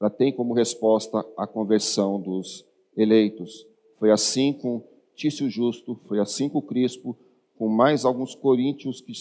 ela 0.00 0.10
tem 0.10 0.30
como 0.30 0.52
resposta 0.52 1.24
a 1.34 1.46
conversão 1.46 2.20
dos 2.20 2.66
eleitos. 2.94 3.66
Foi 3.98 4.10
assim 4.10 4.52
com 4.52 4.82
Tício 5.14 5.48
Justo, 5.48 5.98
foi 6.06 6.18
assim 6.18 6.46
com 6.46 6.60
Crispo, 6.60 7.16
com 7.58 7.68
mais 7.68 8.04
alguns 8.04 8.34
coríntios 8.34 9.00
que 9.00 9.12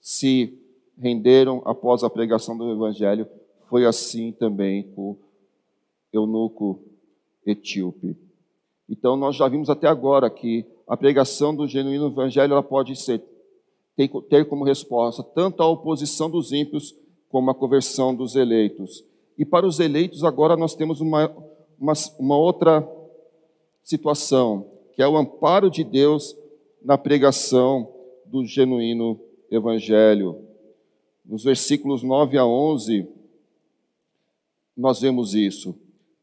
se 0.00 0.58
renderam 0.98 1.62
após 1.64 2.02
a 2.04 2.10
pregação 2.10 2.56
do 2.56 2.70
evangelho, 2.70 3.26
foi 3.68 3.84
assim 3.84 4.32
também 4.32 4.84
com 4.94 5.16
eunuco 6.12 6.80
etíope. 7.44 8.16
Então 8.88 9.16
nós 9.16 9.36
já 9.36 9.48
vimos 9.48 9.68
até 9.68 9.86
agora 9.86 10.30
que 10.30 10.64
a 10.86 10.96
pregação 10.96 11.54
do 11.54 11.66
genuíno 11.66 12.06
evangelho 12.06 12.52
ela 12.52 12.62
pode 12.62 12.94
ser 12.96 13.22
ter 14.28 14.44
como 14.46 14.64
resposta 14.64 15.22
tanto 15.22 15.62
a 15.62 15.68
oposição 15.68 16.28
dos 16.28 16.52
ímpios 16.52 16.94
como 17.28 17.50
a 17.50 17.54
conversão 17.54 18.14
dos 18.14 18.34
eleitos. 18.34 19.04
E 19.38 19.44
para 19.44 19.66
os 19.66 19.80
eleitos, 19.80 20.24
agora 20.24 20.56
nós 20.56 20.74
temos 20.74 21.00
uma, 21.00 21.32
uma, 21.78 21.92
uma 22.18 22.36
outra 22.36 22.88
situação, 23.82 24.66
que 24.94 25.02
é 25.02 25.08
o 25.08 25.16
amparo 25.16 25.70
de 25.70 25.82
Deus 25.84 26.36
na 26.84 26.98
pregação 26.98 27.90
do 28.26 28.44
genuíno 28.44 29.18
evangelho. 29.50 30.38
Nos 31.24 31.42
versículos 31.42 32.02
9 32.02 32.36
a 32.36 32.46
11, 32.46 33.08
nós 34.76 35.00
vemos 35.00 35.34
isso. 35.34 35.74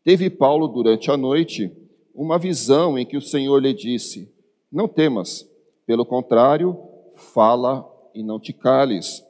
Teve 0.03 0.29
Paulo 0.29 0.67
durante 0.67 1.09
a 1.09 1.17
noite 1.17 1.71
uma 2.13 2.37
visão 2.37 2.99
em 2.99 3.05
que 3.05 3.17
o 3.17 3.21
Senhor 3.21 3.59
lhe 3.59 3.73
disse: 3.73 4.31
Não 4.71 4.87
temas, 4.87 5.49
pelo 5.85 6.05
contrário, 6.05 6.77
fala 7.15 7.87
e 8.13 8.21
não 8.21 8.39
te 8.39 8.53
cales, 8.53 9.25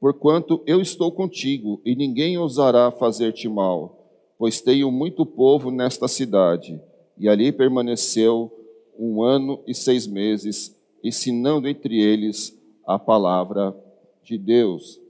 porquanto 0.00 0.62
eu 0.66 0.80
estou 0.80 1.12
contigo 1.12 1.80
e 1.84 1.94
ninguém 1.94 2.36
ousará 2.36 2.90
fazer-te 2.90 3.48
mal, 3.48 4.08
pois 4.36 4.60
tenho 4.60 4.90
muito 4.90 5.24
povo 5.24 5.70
nesta 5.70 6.08
cidade. 6.08 6.80
E 7.16 7.28
ali 7.28 7.52
permaneceu 7.52 8.50
um 8.98 9.22
ano 9.22 9.62
e 9.66 9.74
seis 9.74 10.06
meses, 10.06 10.74
ensinando 11.02 11.68
entre 11.68 12.00
eles 12.00 12.58
a 12.86 12.98
palavra 12.98 13.76
de 14.22 14.38
Deus. 14.38 15.00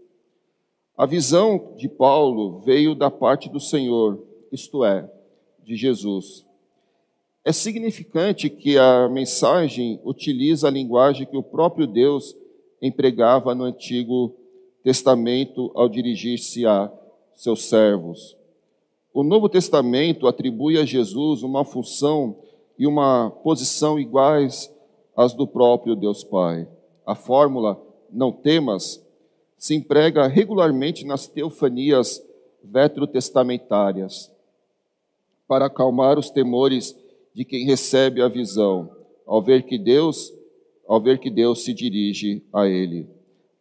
A 0.96 1.06
visão 1.06 1.74
de 1.76 1.88
Paulo 1.88 2.60
veio 2.60 2.94
da 2.94 3.10
parte 3.10 3.48
do 3.48 3.58
Senhor, 3.58 4.22
isto 4.52 4.84
é, 4.84 5.10
de 5.62 5.76
Jesus. 5.76 6.44
É 7.44 7.52
significante 7.52 8.48
que 8.48 8.78
a 8.78 9.08
mensagem 9.08 10.00
utiliza 10.04 10.68
a 10.68 10.70
linguagem 10.70 11.26
que 11.26 11.36
o 11.36 11.42
próprio 11.42 11.86
Deus 11.86 12.34
empregava 12.80 13.54
no 13.54 13.64
Antigo 13.64 14.34
Testamento 14.82 15.70
ao 15.74 15.88
dirigir-se 15.88 16.64
a 16.64 16.92
seus 17.34 17.64
servos. 17.64 18.36
O 19.12 19.22
Novo 19.22 19.48
Testamento 19.48 20.26
atribui 20.26 20.78
a 20.78 20.84
Jesus 20.84 21.42
uma 21.42 21.64
função 21.64 22.36
e 22.78 22.86
uma 22.86 23.30
posição 23.42 23.98
iguais 23.98 24.72
às 25.16 25.32
do 25.32 25.46
próprio 25.46 25.94
Deus 25.94 26.24
Pai. 26.24 26.68
A 27.06 27.14
fórmula 27.14 27.80
não 28.10 28.32
temas 28.32 29.04
se 29.56 29.74
emprega 29.74 30.26
regularmente 30.26 31.06
nas 31.06 31.26
teofanias 31.26 32.22
veterotestamentárias 32.62 34.32
para 35.46 35.66
acalmar 35.66 36.18
os 36.18 36.30
temores 36.30 36.96
de 37.34 37.44
quem 37.44 37.64
recebe 37.64 38.22
a 38.22 38.28
visão, 38.28 38.90
ao 39.26 39.42
ver 39.42 39.64
que 39.64 39.78
Deus, 39.78 40.32
ao 40.86 41.00
ver 41.00 41.18
que 41.18 41.30
Deus 41.30 41.64
se 41.64 41.74
dirige 41.74 42.42
a 42.52 42.66
ele. 42.66 43.08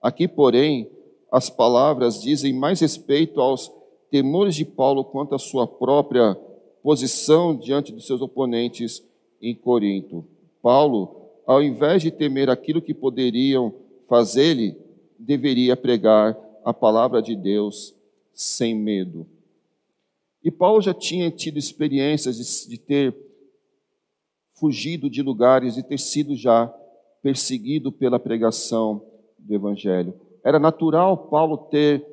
Aqui, 0.01 0.27
porém, 0.27 0.89
as 1.31 1.49
palavras 1.49 2.21
dizem 2.21 2.53
mais 2.53 2.79
respeito 2.79 3.41
aos 3.41 3.71
temores 4.11 4.55
de 4.55 4.63
Paulo 4.63 5.03
quanto 5.03 5.33
à 5.33 5.39
sua 5.39 5.65
própria 5.65 6.37
posição 6.83 7.55
diante 7.55 7.93
dos 7.93 8.05
seus 8.05 8.21
oponentes 8.21 9.01
em 9.41 9.55
Corinto. 9.55 10.25
Paulo, 10.61 11.31
ao 11.47 11.63
invés 11.63 12.01
de 12.01 12.11
temer 12.11 12.49
aquilo 12.49 12.81
que 12.81 12.93
poderiam 12.93 13.73
fazer-lhe, 14.07 14.75
deveria 15.17 15.77
pregar 15.77 16.37
a 16.63 16.73
palavra 16.73 17.21
de 17.21 17.35
Deus 17.35 17.95
sem 18.33 18.75
medo. 18.75 19.25
E 20.43 20.51
Paulo 20.51 20.81
já 20.81 20.93
tinha 20.93 21.31
tido 21.31 21.57
experiências 21.57 22.35
de, 22.37 22.69
de 22.69 22.77
ter 22.77 23.15
fugido 24.55 25.09
de 25.09 25.21
lugares 25.21 25.77
e 25.77 25.83
ter 25.83 25.99
sido 25.99 26.35
já 26.35 26.67
perseguido 27.21 27.91
pela 27.91 28.19
pregação 28.19 29.01
do 29.39 29.53
Evangelho. 29.53 30.13
Era 30.43 30.59
natural 30.59 31.29
Paulo 31.29 31.57
ter 31.57 32.05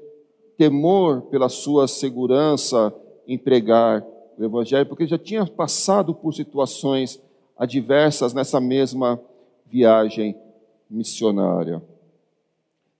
temor 0.56 1.22
pela 1.22 1.48
sua 1.48 1.88
segurança 1.88 2.94
em 3.26 3.36
pregar 3.36 4.06
o 4.40 4.44
Evangelho, 4.44 4.86
porque 4.86 5.06
já 5.06 5.18
tinha 5.18 5.46
passado 5.46 6.14
por 6.14 6.32
situações 6.32 7.20
adversas 7.56 8.32
nessa 8.32 8.58
mesma 8.58 9.20
viagem 9.66 10.34
missionária. 10.88 11.82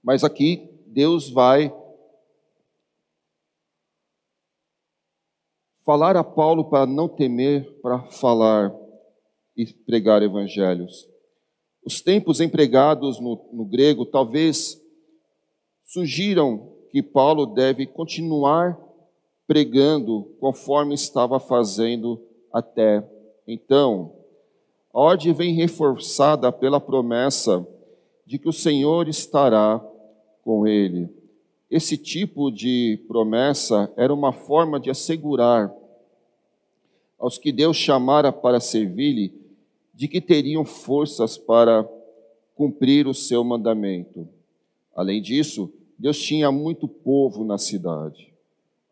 Mas 0.02 0.22
aqui 0.22 0.68
Deus 0.86 1.30
vai 1.30 1.74
falar 5.82 6.16
a 6.16 6.22
Paulo 6.22 6.66
para 6.66 6.86
não 6.86 7.08
temer, 7.08 7.80
para 7.80 8.00
falar 8.00 8.74
e 9.56 9.66
pregar 9.66 10.22
evangelhos. 10.22 11.08
Os 11.84 12.02
tempos 12.02 12.40
empregados 12.40 13.18
no, 13.18 13.48
no 13.52 13.64
grego 13.64 14.04
talvez 14.04 14.80
sugiram 15.84 16.70
que 16.90 17.02
Paulo 17.02 17.46
deve 17.46 17.86
continuar 17.86 18.78
pregando 19.50 20.28
conforme 20.38 20.94
estava 20.94 21.40
fazendo 21.40 22.22
até 22.52 23.04
então. 23.48 24.12
A 24.94 25.00
ordem 25.00 25.32
vem 25.32 25.52
reforçada 25.52 26.52
pela 26.52 26.80
promessa 26.80 27.66
de 28.24 28.38
que 28.38 28.48
o 28.48 28.52
Senhor 28.52 29.08
estará 29.08 29.84
com 30.44 30.68
ele. 30.68 31.08
Esse 31.68 31.96
tipo 31.96 32.48
de 32.48 33.00
promessa 33.08 33.92
era 33.96 34.14
uma 34.14 34.32
forma 34.32 34.78
de 34.78 34.88
assegurar 34.88 35.74
aos 37.18 37.36
que 37.36 37.50
Deus 37.50 37.76
chamara 37.76 38.30
para 38.30 38.60
servir-lhe 38.60 39.34
de 39.92 40.06
que 40.06 40.20
teriam 40.20 40.64
forças 40.64 41.36
para 41.36 41.84
cumprir 42.54 43.08
o 43.08 43.14
seu 43.14 43.42
mandamento. 43.42 44.28
Além 44.94 45.20
disso, 45.20 45.72
Deus 45.98 46.22
tinha 46.22 46.52
muito 46.52 46.86
povo 46.86 47.42
na 47.44 47.58
cidade. 47.58 48.29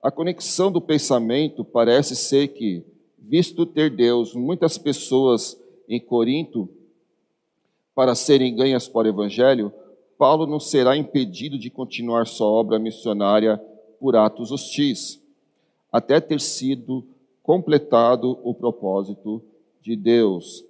A 0.00 0.10
conexão 0.12 0.70
do 0.70 0.80
pensamento 0.80 1.64
parece 1.64 2.14
ser 2.14 2.48
que, 2.48 2.84
visto 3.18 3.66
ter 3.66 3.90
Deus 3.90 4.32
muitas 4.32 4.78
pessoas 4.78 5.60
em 5.88 6.00
Corinto 6.00 6.68
para 7.94 8.14
serem 8.14 8.54
ganhas 8.54 8.86
para 8.86 9.08
o 9.08 9.10
Evangelho, 9.10 9.72
Paulo 10.16 10.46
não 10.46 10.60
será 10.60 10.96
impedido 10.96 11.58
de 11.58 11.68
continuar 11.68 12.26
sua 12.26 12.46
obra 12.46 12.78
missionária 12.78 13.60
por 13.98 14.14
atos 14.14 14.52
hostis, 14.52 15.20
até 15.90 16.20
ter 16.20 16.40
sido 16.40 17.04
completado 17.42 18.38
o 18.44 18.54
propósito 18.54 19.42
de 19.82 19.96
Deus. 19.96 20.64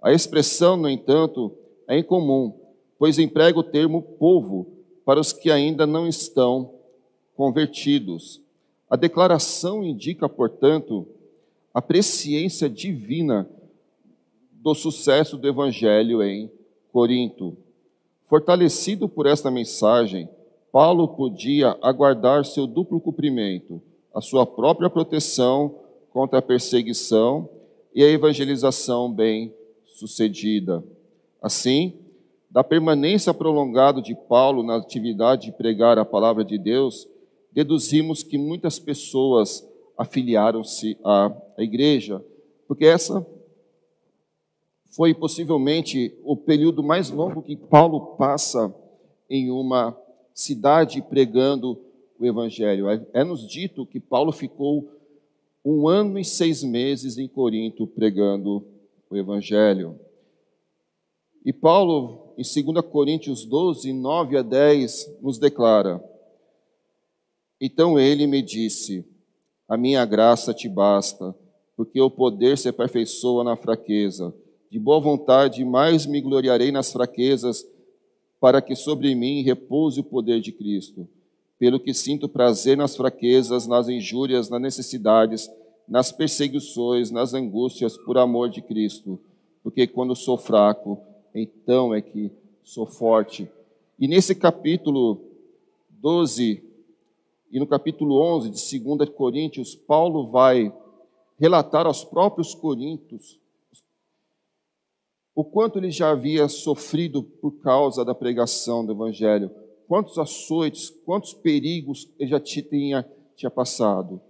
A 0.00 0.10
expressão, 0.10 0.76
no 0.78 0.88
entanto, 0.88 1.52
é 1.86 1.98
incomum, 1.98 2.54
pois 2.98 3.18
emprega 3.18 3.58
o 3.58 3.64
termo 3.64 4.00
povo 4.00 4.66
para 5.04 5.20
os 5.20 5.34
que 5.34 5.50
ainda 5.50 5.86
não 5.86 6.06
estão 6.06 6.72
convertidos. 7.36 8.40
A 8.90 8.96
declaração 8.96 9.84
indica, 9.84 10.28
portanto, 10.28 11.06
a 11.72 11.80
presciência 11.80 12.68
divina 12.68 13.48
do 14.52 14.74
sucesso 14.74 15.36
do 15.36 15.46
evangelho 15.46 16.20
em 16.20 16.50
Corinto. 16.92 17.56
Fortalecido 18.26 19.08
por 19.08 19.26
esta 19.26 19.48
mensagem, 19.48 20.28
Paulo 20.72 21.06
podia 21.06 21.78
aguardar 21.80 22.44
seu 22.44 22.66
duplo 22.66 23.00
cumprimento, 23.00 23.80
a 24.12 24.20
sua 24.20 24.44
própria 24.44 24.90
proteção 24.90 25.76
contra 26.12 26.40
a 26.40 26.42
perseguição 26.42 27.48
e 27.94 28.02
a 28.02 28.08
evangelização 28.08 29.10
bem 29.12 29.54
sucedida. 29.86 30.84
Assim, 31.40 31.94
da 32.50 32.64
permanência 32.64 33.32
prolongada 33.32 34.02
de 34.02 34.14
Paulo 34.14 34.64
na 34.64 34.76
atividade 34.76 35.46
de 35.46 35.52
pregar 35.52 35.96
a 35.98 36.04
palavra 36.04 36.44
de 36.44 36.58
Deus, 36.58 37.08
deduzimos 37.52 38.22
que 38.22 38.38
muitas 38.38 38.78
pessoas 38.78 39.66
afiliaram-se 39.96 40.96
à 41.04 41.32
igreja, 41.58 42.24
porque 42.66 42.86
essa 42.86 43.26
foi 44.90 45.14
possivelmente 45.14 46.16
o 46.24 46.36
período 46.36 46.82
mais 46.82 47.10
longo 47.10 47.42
que 47.42 47.56
Paulo 47.56 48.16
passa 48.16 48.74
em 49.28 49.50
uma 49.50 49.96
cidade 50.34 51.02
pregando 51.02 51.78
o 52.18 52.26
evangelho. 52.26 52.88
É, 52.88 53.06
é 53.12 53.24
nos 53.24 53.46
dito 53.46 53.86
que 53.86 54.00
Paulo 54.00 54.32
ficou 54.32 54.90
um 55.64 55.86
ano 55.86 56.18
e 56.18 56.24
seis 56.24 56.62
meses 56.62 57.18
em 57.18 57.28
Corinto 57.28 57.86
pregando 57.86 58.64
o 59.08 59.16
evangelho. 59.16 59.98
E 61.44 61.52
Paulo 61.52 62.30
em 62.36 62.42
2 62.42 62.86
Coríntios 62.86 63.44
12, 63.44 63.92
9 63.92 64.38
a 64.38 64.42
10, 64.42 65.18
nos 65.20 65.38
declara: 65.38 66.02
Então 67.60 67.98
ele 67.98 68.26
me 68.26 68.40
disse: 68.40 69.04
A 69.68 69.76
minha 69.76 70.04
graça 70.06 70.54
te 70.54 70.68
basta, 70.68 71.34
porque 71.76 72.00
o 72.00 72.10
poder 72.10 72.56
se 72.56 72.68
aperfeiçoa 72.68 73.44
na 73.44 73.56
fraqueza. 73.56 74.34
De 74.70 74.78
boa 74.78 75.00
vontade, 75.00 75.64
mais 75.64 76.06
me 76.06 76.20
gloriarei 76.20 76.72
nas 76.72 76.92
fraquezas, 76.92 77.66
para 78.40 78.62
que 78.62 78.74
sobre 78.74 79.14
mim 79.14 79.42
repouse 79.42 80.00
o 80.00 80.04
poder 80.04 80.40
de 80.40 80.52
Cristo. 80.52 81.06
Pelo 81.58 81.78
que 81.78 81.92
sinto 81.92 82.28
prazer 82.28 82.76
nas 82.76 82.96
fraquezas, 82.96 83.66
nas 83.66 83.88
injúrias, 83.88 84.48
nas 84.48 84.62
necessidades, 84.62 85.50
nas 85.86 86.10
perseguições, 86.10 87.10
nas 87.10 87.34
angústias, 87.34 87.98
por 87.98 88.16
amor 88.16 88.48
de 88.48 88.62
Cristo. 88.62 89.20
Porque 89.62 89.86
quando 89.86 90.16
sou 90.16 90.38
fraco, 90.38 90.98
então 91.34 91.94
é 91.94 92.00
que 92.00 92.30
sou 92.64 92.86
forte. 92.86 93.46
E 93.98 94.08
nesse 94.08 94.34
capítulo 94.34 95.20
12 95.90 96.69
e 97.50 97.58
no 97.58 97.66
capítulo 97.66 98.20
11 98.36 98.50
de 98.50 98.78
2 98.78 99.10
Coríntios, 99.10 99.74
Paulo 99.74 100.30
vai 100.30 100.72
relatar 101.38 101.86
aos 101.86 102.04
próprios 102.04 102.54
coríntios 102.54 103.40
o 105.34 105.42
quanto 105.42 105.78
ele 105.78 105.90
já 105.90 106.10
havia 106.10 106.48
sofrido 106.48 107.22
por 107.22 107.52
causa 107.62 108.04
da 108.04 108.14
pregação 108.14 108.84
do 108.84 108.92
evangelho, 108.92 109.50
quantos 109.88 110.18
açoites, 110.18 110.90
quantos 110.90 111.32
perigos 111.32 112.08
ele 112.18 112.30
já 112.30 112.38
tinha, 112.38 113.08
tinha 113.34 113.50
passado. 113.50 114.20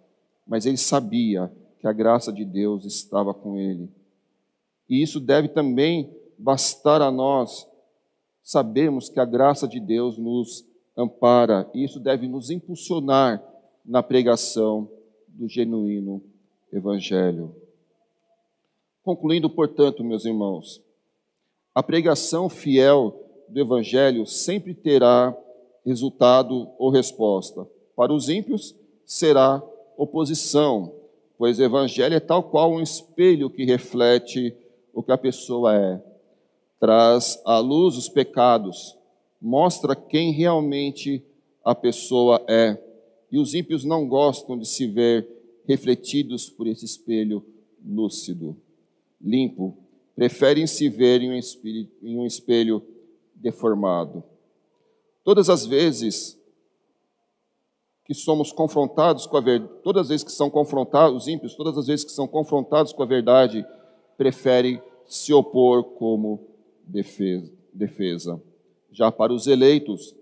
Mas 0.47 0.67
ele 0.67 0.77
sabia 0.77 1.53
que 1.81 1.87
a 1.87 1.93
graça 1.93 2.33
de 2.33 2.45
Deus 2.45 2.85
estava 2.85 3.35
com 3.35 3.59
ele. 3.59 3.91
E 4.89 5.03
isso 5.03 5.19
deve 5.19 5.49
também 5.49 6.15
bastar 6.39 7.03
a 7.03 7.11
nós 7.11 7.67
sabemos 8.43 9.09
que 9.09 9.21
a 9.21 9.25
graça 9.25 9.67
de 9.67 9.79
Deus 9.79 10.17
nos 10.17 10.65
ampara 10.97 11.69
e 11.75 11.85
isso 11.85 11.99
deve 12.01 12.29
nos 12.29 12.51
impulsionar 12.51 13.43
na 13.85 14.03
pregação 14.03 14.89
do 15.29 15.49
genuíno 15.49 16.23
Evangelho. 16.73 17.55
Concluindo, 19.03 19.51
portanto, 19.51 20.05
meus 20.05 20.25
irmãos, 20.25 20.81
a 21.75 21.83
pregação 21.83 22.49
fiel 22.49 23.19
do 23.49 23.59
Evangelho 23.59 24.27
sempre 24.27 24.75
terá 24.75 25.37
resultado 25.85 26.69
ou 26.79 26.91
resposta. 26.91 27.67
Para 27.97 28.13
os 28.13 28.29
ímpios, 28.29 28.75
será 29.05 29.63
oposição, 29.97 30.95
pois 31.37 31.59
o 31.59 31.63
evangelho 31.63 32.15
é 32.15 32.21
tal 32.21 32.43
qual 32.43 32.73
um 32.73 32.81
espelho 32.81 33.51
que 33.51 33.65
reflete 33.65 34.57
o 34.95 35.03
que 35.03 35.13
a 35.13 35.19
pessoa 35.19 35.75
é. 35.75 36.03
Traz 36.79 37.41
à 37.45 37.59
luz 37.59 37.97
os 37.97 38.09
pecados, 38.09 38.97
mostra 39.41 39.97
quem 39.97 40.33
realmente 40.33 41.25
a 41.65 41.75
pessoa 41.75 42.45
é. 42.49 42.79
E 43.31 43.39
os 43.39 43.55
ímpios 43.55 43.85
não 43.85 44.09
gostam 44.09 44.59
de 44.59 44.67
se 44.67 44.87
ver 44.87 45.27
refletidos 45.67 46.51
por 46.51 46.67
esse 46.67 46.85
espelho 46.85 47.45
lúcido, 47.85 48.57
limpo. 49.21 49.77
Preferem 50.15 50.67
se 50.67 50.89
ver 50.89 51.23
em 51.23 51.31
um 51.31 51.37
espelho, 51.37 51.89
em 52.03 52.19
um 52.19 52.27
espelho 52.27 52.83
deformado. 53.35 54.23
Todas 55.25 55.49
as 55.49 55.65
vezes 55.65 56.39
que 58.05 58.15
somos 58.15 58.51
confrontados 58.51 59.27
com 59.27 59.37
a 59.37 59.41
verdade, 59.41 59.73
todas 59.85 60.03
as 60.03 60.09
vezes 60.09 60.25
que 60.25 60.33
são 60.33 60.51
confrontados, 60.51 61.23
os 61.23 61.29
ímpios, 61.29 61.55
todas 61.55 61.79
as 61.79 61.87
vezes 61.87 62.05
que 62.05 62.11
são 62.11 62.27
confrontados 62.27 62.93
com 62.93 63.03
a 63.03 63.07
verdade, 63.07 63.65
preferem 64.19 64.83
se 65.07 65.33
opor 65.33 65.85
como 65.85 66.49
defesa. 66.85 68.43
Já 68.93 69.11
para 69.11 69.33
os 69.33 69.47
eleitos, 69.47 70.15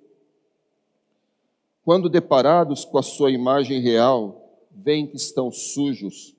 quando 1.84 2.08
deparados 2.08 2.84
com 2.84 2.98
a 2.98 3.02
sua 3.02 3.30
imagem 3.30 3.80
real, 3.80 4.66
veem 4.70 5.06
que 5.06 5.16
estão 5.16 5.50
sujos, 5.50 6.36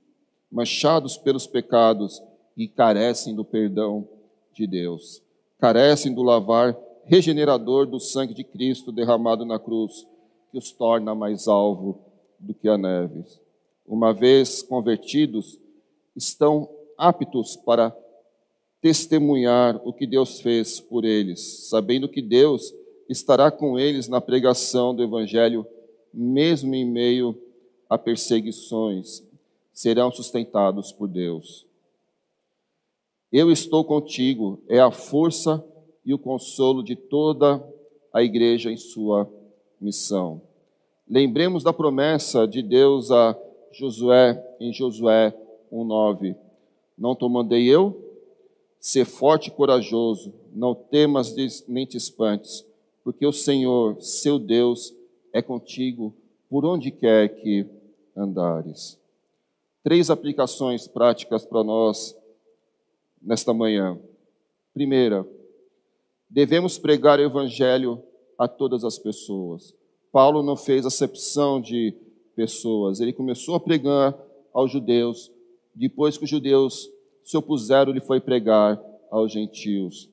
manchados 0.52 1.18
pelos 1.18 1.48
pecados 1.48 2.22
e 2.56 2.68
carecem 2.68 3.36
do 3.36 3.44
perdão 3.44 4.08
de 4.54 4.68
Deus, 4.68 5.22
carecem 5.60 6.14
do 6.14 6.24
lavar 6.24 6.78
regenerador 7.06 7.88
do 7.88 8.00
sangue 8.00 8.34
de 8.34 8.44
Cristo 8.44 8.92
derramado 8.92 9.44
na 9.44 9.58
cruz, 9.58 10.08
que 10.52 10.58
os 10.58 10.72
torna 10.72 11.16
mais 11.16 11.48
alvo 11.48 12.00
do 12.40 12.54
que 12.54 12.70
a 12.70 12.78
neve. 12.78 13.24
Uma 13.88 14.14
vez 14.14 14.62
convertidos, 14.62 15.60
estão 16.16 16.70
aptos 16.98 17.56
para 17.56 17.96
testemunhar 18.82 19.80
o 19.84 19.92
que 19.92 20.08
Deus 20.08 20.40
fez 20.40 20.80
por 20.80 21.04
eles, 21.04 21.68
sabendo 21.70 22.08
que 22.08 22.22
Deus 22.22 22.74
estará 23.10 23.52
com 23.52 23.78
eles 23.78 24.08
na 24.08 24.22
pregação 24.22 24.96
do 24.96 25.04
Evangelho, 25.04 25.66
mesmo 26.14 26.74
em 26.76 26.86
meio 26.86 27.38
a 27.90 27.98
perseguições, 27.98 29.24
serão 29.74 30.12
sustentados 30.12 30.92
por 30.92 31.08
Deus. 31.08 31.66
Eu 33.32 33.52
estou 33.52 33.84
contigo, 33.84 34.60
é 34.68 34.80
a 34.80 34.92
força 34.92 35.64
e 36.06 36.14
o 36.14 36.20
consolo 36.20 36.84
de 36.84 36.96
toda 36.96 37.64
a 38.14 38.24
igreja 38.24 38.72
em 38.72 38.78
sua 38.78 39.30
missão. 39.80 40.42
Lembremos 41.08 41.64
da 41.64 41.74
promessa 41.74 42.48
de 42.48 42.62
Deus 42.62 43.12
a 43.12 43.36
Josué 43.72 44.44
em 44.60 44.74
Josué 44.74 45.34
1:9. 45.72 46.36
Não 46.98 47.16
te 47.16 47.28
mandei 47.28 47.68
eu? 47.68 48.09
Ser 48.80 49.06
forte 49.06 49.50
e 49.50 49.52
corajoso, 49.52 50.34
não 50.54 50.74
temas 50.74 51.36
nem 51.68 51.86
te 51.86 51.98
espantes, 51.98 52.66
porque 53.04 53.26
o 53.26 53.34
Senhor, 53.34 54.02
seu 54.02 54.40
Deus, 54.40 54.94
é 55.34 55.42
contigo 55.42 56.14
por 56.50 56.66
onde 56.66 56.92
quer 56.92 57.30
que 57.30 57.66
andares. 58.16 59.00
Três 59.84 60.10
aplicações 60.10 60.88
práticas 60.88 61.46
para 61.46 61.64
nós 61.64 62.16
nesta 63.22 63.54
manhã. 63.54 64.00
Primeira, 64.74 65.28
devemos 66.30 66.78
pregar 66.78 67.20
o 67.20 67.24
evangelho 67.24 68.02
a 68.38 68.48
todas 68.48 68.84
as 68.84 68.98
pessoas. 68.98 69.76
Paulo 70.12 70.42
não 70.42 70.56
fez 70.56 70.86
acepção 70.86 71.62
de 71.62 71.94
pessoas, 72.36 73.00
ele 73.00 73.12
começou 73.12 73.56
a 73.56 73.60
pregar 73.60 74.18
aos 74.54 74.72
judeus, 74.72 75.32
depois 75.76 76.18
que 76.18 76.24
os 76.24 76.30
judeus 76.30 76.90
se 77.30 77.38
opuseram, 77.38 77.92
ele 77.92 78.02
foi 78.02 78.20
pregar 78.20 78.84
aos 79.12 79.32
gentios. 79.32 80.10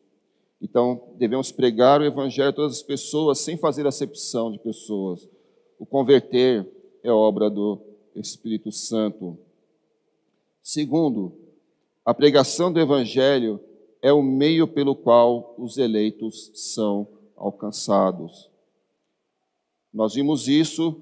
Então, 0.61 1.15
devemos 1.17 1.51
pregar 1.51 1.99
o 1.99 2.05
evangelho 2.05 2.51
a 2.51 2.53
todas 2.53 2.77
as 2.77 2.83
pessoas 2.83 3.39
sem 3.39 3.57
fazer 3.57 3.87
acepção 3.87 4.53
de 4.53 4.59
pessoas. 4.59 5.27
O 5.79 5.87
converter 5.87 6.71
é 7.03 7.11
obra 7.11 7.49
do 7.49 7.81
Espírito 8.15 8.71
Santo. 8.71 9.39
Segundo, 10.63 11.33
a 12.05 12.13
pregação 12.13 12.71
do 12.71 12.79
evangelho 12.79 13.59
é 14.03 14.13
o 14.13 14.23
meio 14.23 14.69
pelo 14.69 14.95
qual 14.95 15.55
os 15.57 15.79
eleitos 15.79 16.51
são 16.53 17.09
alcançados. 17.35 18.51
Nós 19.91 20.13
vimos 20.13 20.49
isso, 20.49 21.01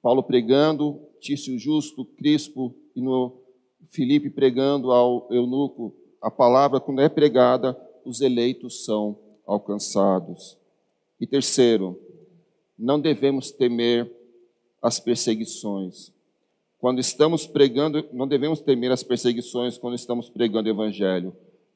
Paulo 0.00 0.22
pregando, 0.22 1.00
Tício 1.18 1.58
Justo, 1.58 2.04
Crispo 2.04 2.72
e 2.94 3.02
no 3.02 3.43
Filipe 3.94 4.28
pregando 4.28 4.90
ao 4.90 5.28
eunuco. 5.30 5.94
A 6.20 6.28
palavra, 6.28 6.80
quando 6.80 7.00
é 7.00 7.08
pregada, 7.08 7.78
os 8.04 8.20
eleitos 8.20 8.84
são 8.84 9.16
alcançados. 9.46 10.58
E 11.20 11.26
terceiro, 11.26 11.96
não 12.76 13.00
devemos 13.00 13.52
temer 13.52 14.10
as 14.82 14.98
perseguições. 14.98 16.12
Quando 16.80 16.98
estamos 16.98 17.46
pregando, 17.46 18.04
não 18.12 18.26
devemos 18.26 18.60
temer 18.60 18.90
as 18.90 19.04
perseguições 19.04 19.78
quando 19.78 19.94
estamos 19.94 20.28
pregando 20.28 20.68
o 20.68 20.72
evangelho, 20.72 21.34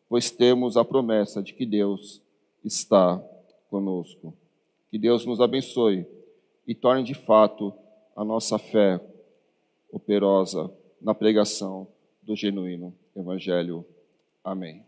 pois 0.08 0.28
temos 0.28 0.76
a 0.76 0.84
promessa 0.84 1.40
de 1.40 1.54
que 1.54 1.64
Deus 1.64 2.20
está 2.64 3.22
conosco. 3.70 4.34
Que 4.90 4.98
Deus 4.98 5.24
nos 5.24 5.40
abençoe 5.40 6.04
e 6.66 6.74
torne 6.74 7.04
de 7.04 7.14
fato 7.14 7.72
a 8.16 8.24
nossa 8.24 8.58
fé 8.58 9.00
operosa 9.92 10.68
na 11.00 11.14
pregação 11.14 11.86
do 12.28 12.36
genuíno 12.36 12.94
Evangelho. 13.16 13.86
Amém. 14.44 14.87